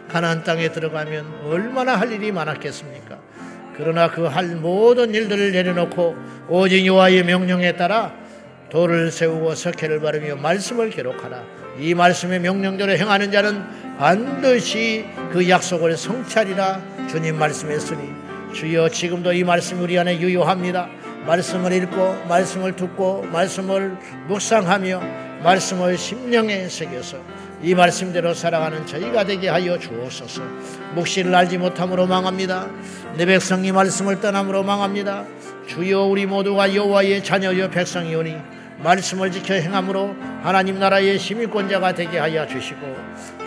가나안 0.10 0.44
땅에 0.44 0.72
들어가면 0.72 1.42
얼마나 1.46 1.96
할 1.96 2.12
일이 2.12 2.32
많았겠습니까? 2.32 3.18
그러나 3.76 4.10
그 4.10 4.28
할 4.28 4.56
모든 4.56 5.14
일들을 5.14 5.52
내려놓고 5.52 6.16
오직 6.50 6.86
여호와의 6.86 7.24
명령에 7.24 7.76
따라 7.76 8.14
돌을 8.70 9.12
세우고 9.12 9.56
석회를 9.56 10.02
바르며 10.02 10.36
말씀을 10.36 10.90
기록하라. 10.90 11.44
이 11.80 11.94
말씀의 11.94 12.40
명령대로 12.40 12.92
행하는 12.94 13.32
자는 13.32 13.64
반드시 13.98 15.06
그 15.32 15.48
약속을 15.48 15.98
성찰이라 15.98 17.08
주님 17.10 17.38
말씀했으니 17.38 18.10
주여 18.54 18.90
지금도 18.90 19.34
이 19.34 19.44
말씀이 19.44 19.82
우리 19.82 20.00
안에 20.00 20.20
유효합니다. 20.20 20.88
말씀을 21.26 21.74
읽고 21.74 22.26
말씀을 22.28 22.76
듣고 22.76 23.24
말씀을 23.24 23.98
묵상하며 24.28 25.02
말씀을 25.44 25.98
심령에 25.98 26.70
새겨서 26.70 27.18
이 27.62 27.76
말씀대로 27.76 28.34
살아가는 28.34 28.86
저희가 28.86 29.26
되게 29.26 29.50
하여 29.50 29.78
주옵소서. 29.78 30.42
묵시를 30.96 31.34
알지 31.36 31.58
못함으로 31.58 32.08
망합니다. 32.08 32.68
내 33.18 33.26
백성이 33.26 33.72
말씀을 33.72 34.22
떠남으로 34.22 34.64
망합니다. 34.64 35.26
주여 35.68 36.04
우리 36.04 36.26
모두가 36.26 36.74
여호와의 36.74 37.24
자녀여 37.24 37.70
백성이오니 37.70 38.57
말씀을 38.80 39.32
지켜 39.32 39.56
행함으로 39.56 40.16
하나님 40.44 40.80
나라의 40.80 41.18
시민권자가 41.18 41.94
되게 41.94 42.20
하여 42.20 42.46
주시고 42.46 42.96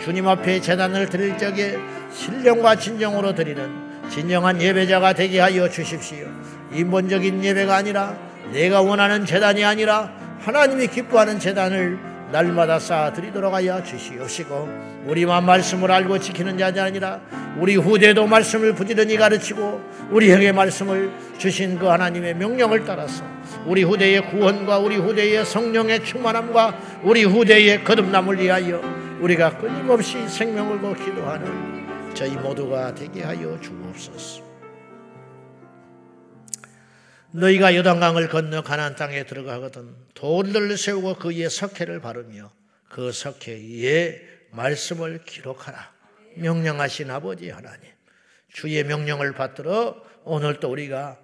주님 0.03 0.27
앞에 0.27 0.59
재단을 0.59 1.07
드릴 1.07 1.37
적에 1.37 1.77
신령과 2.13 2.75
진정으로 2.75 3.33
드리는 3.33 3.91
진정한 4.09 4.61
예배자가 4.61 5.13
되게 5.13 5.39
하여 5.39 5.69
주십시오. 5.69 6.27
인본적인 6.73 7.43
예배가 7.43 7.75
아니라 7.75 8.15
내가 8.51 8.81
원하는 8.81 9.25
재단이 9.25 9.63
아니라 9.63 10.11
하나님이 10.41 10.87
기뻐하는 10.87 11.39
재단을 11.39 12.10
날마다 12.31 12.79
쌓아드리도록 12.79 13.53
하여 13.53 13.83
주시옵시고 13.83 14.69
우리만 15.07 15.45
말씀을 15.45 15.91
알고 15.91 16.19
지키는 16.19 16.57
자이 16.57 16.79
아니라 16.79 17.19
우리 17.57 17.75
후대도 17.75 18.25
말씀을 18.27 18.73
부지런히 18.73 19.17
가르치고 19.17 19.81
우리에게 20.11 20.51
말씀을 20.51 21.11
주신 21.37 21.77
그 21.77 21.85
하나님의 21.85 22.35
명령을 22.35 22.85
따라서 22.85 23.23
우리 23.65 23.83
후대의 23.83 24.29
구원과 24.29 24.79
우리 24.79 24.97
후대의 24.97 25.45
성령의 25.45 26.05
충만함과 26.05 27.01
우리 27.03 27.23
후대의 27.23 27.83
거듭남을 27.83 28.39
위하여 28.39 28.81
우리가 29.19 29.57
끊임없이 29.57 30.27
생명을 30.27 30.79
고 30.79 30.93
기도하는 30.93 32.13
저희 32.13 32.31
모두가 32.31 32.93
되게 32.93 33.23
하여 33.23 33.57
주옵소서. 33.59 34.50
너희가 37.31 37.75
요단강을 37.75 38.27
건너 38.29 38.61
가나안 38.61 38.95
땅에 38.95 39.23
들어가거든 39.25 39.95
돌들을 40.13 40.77
세우고 40.77 41.15
그 41.15 41.29
위에 41.29 41.47
석회를 41.49 42.01
바르며 42.01 42.51
그 42.89 43.11
석회 43.11 43.53
위에 43.53 44.21
말씀을 44.51 45.23
기록하라. 45.23 45.93
명령하신 46.35 47.09
아버지 47.09 47.49
하나님, 47.49 47.81
주의 48.49 48.83
명령을 48.83 49.33
받들어 49.33 50.03
오늘도 50.23 50.69
우리가 50.69 51.17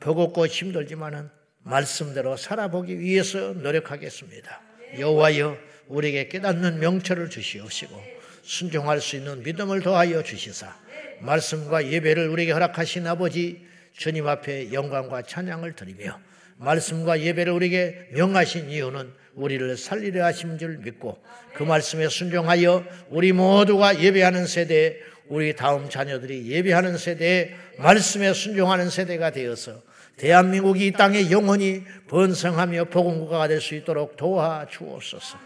버겁고 0.00 0.46
힘들지만은 0.46 1.28
말씀대로 1.62 2.36
살아보기 2.36 2.98
위해서 3.00 3.52
노력하겠습니다. 3.52 4.62
여호와여 4.98 5.58
우리에게 5.88 6.28
깨닫는 6.28 6.78
명철을 6.78 7.30
주시옵시고 7.30 8.00
순종할 8.42 9.00
수 9.00 9.16
있는 9.16 9.42
믿음을 9.42 9.82
더하여 9.82 10.22
주시사 10.22 10.74
말씀과 11.20 11.88
예배를 11.88 12.28
우리에게 12.28 12.52
허락하신 12.52 13.06
아버지 13.06 13.66
주님 13.98 14.28
앞에 14.28 14.72
영광과 14.72 15.22
찬양을 15.22 15.74
드리며 15.74 16.18
말씀과 16.58 17.20
예배를 17.20 17.52
우리에게 17.52 18.10
명하신 18.12 18.70
이유는 18.70 19.12
우리를 19.34 19.76
살리려 19.76 20.24
하신 20.24 20.56
줄 20.56 20.78
믿고 20.78 21.20
그 21.54 21.64
말씀에 21.64 22.08
순종하여 22.08 22.84
우리 23.10 23.32
모두가 23.32 24.00
예배하는 24.00 24.46
세대에 24.46 24.96
우리 25.26 25.54
다음 25.54 25.90
자녀들이 25.90 26.46
예배하는 26.48 26.96
세대에 26.96 27.54
말씀에 27.78 28.32
순종하는 28.32 28.88
세대가 28.88 29.30
되어서 29.30 29.82
대한민국이 30.18 30.88
이 30.88 30.92
땅에 30.92 31.30
영원히 31.30 31.84
번성하며 32.08 32.86
복음국가가 32.86 33.48
될 33.48 33.60
수 33.60 33.74
있도록 33.74 34.16
도와 34.16 34.66
주옵소서. 34.70 35.38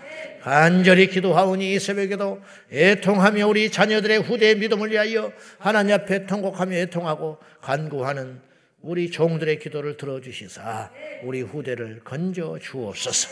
간절히 0.43 1.09
기도하오니 1.09 1.75
이 1.75 1.79
새벽에도 1.79 2.41
애통하며 2.73 3.47
우리 3.47 3.71
자녀들의 3.71 4.23
후대의 4.23 4.57
믿음을 4.57 4.91
위하여 4.91 5.33
하나님 5.59 5.95
앞에 5.95 6.27
통곡하며 6.27 6.77
애통하고 6.77 7.39
간구하는 7.61 8.41
우리 8.81 9.11
종들의 9.11 9.59
기도를 9.61 9.97
들어주시사 9.97 10.91
우리 11.23 11.43
후대를 11.43 12.01
건져 12.03 12.59
주옵소서. 12.61 13.29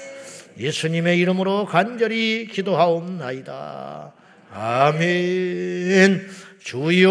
예수님의 0.58 1.18
이름으로 1.18 1.66
간절히 1.66 2.46
기도하옵나이다. 2.50 4.12
아멘. 4.52 6.28
주여, 6.60 7.08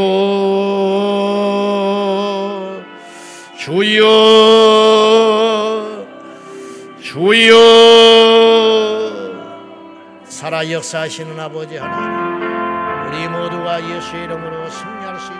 주여, 3.59 4.05
주여. 7.01 7.57
살아 10.23 10.71
역사하시는 10.71 11.37
아버지 11.37 11.75
하나님, 11.75 12.39
우리 13.09 13.27
모두가 13.27 13.83
예수의 13.83 14.23
이름으로 14.23 14.69
승리할 14.69 15.19
수 15.19 15.33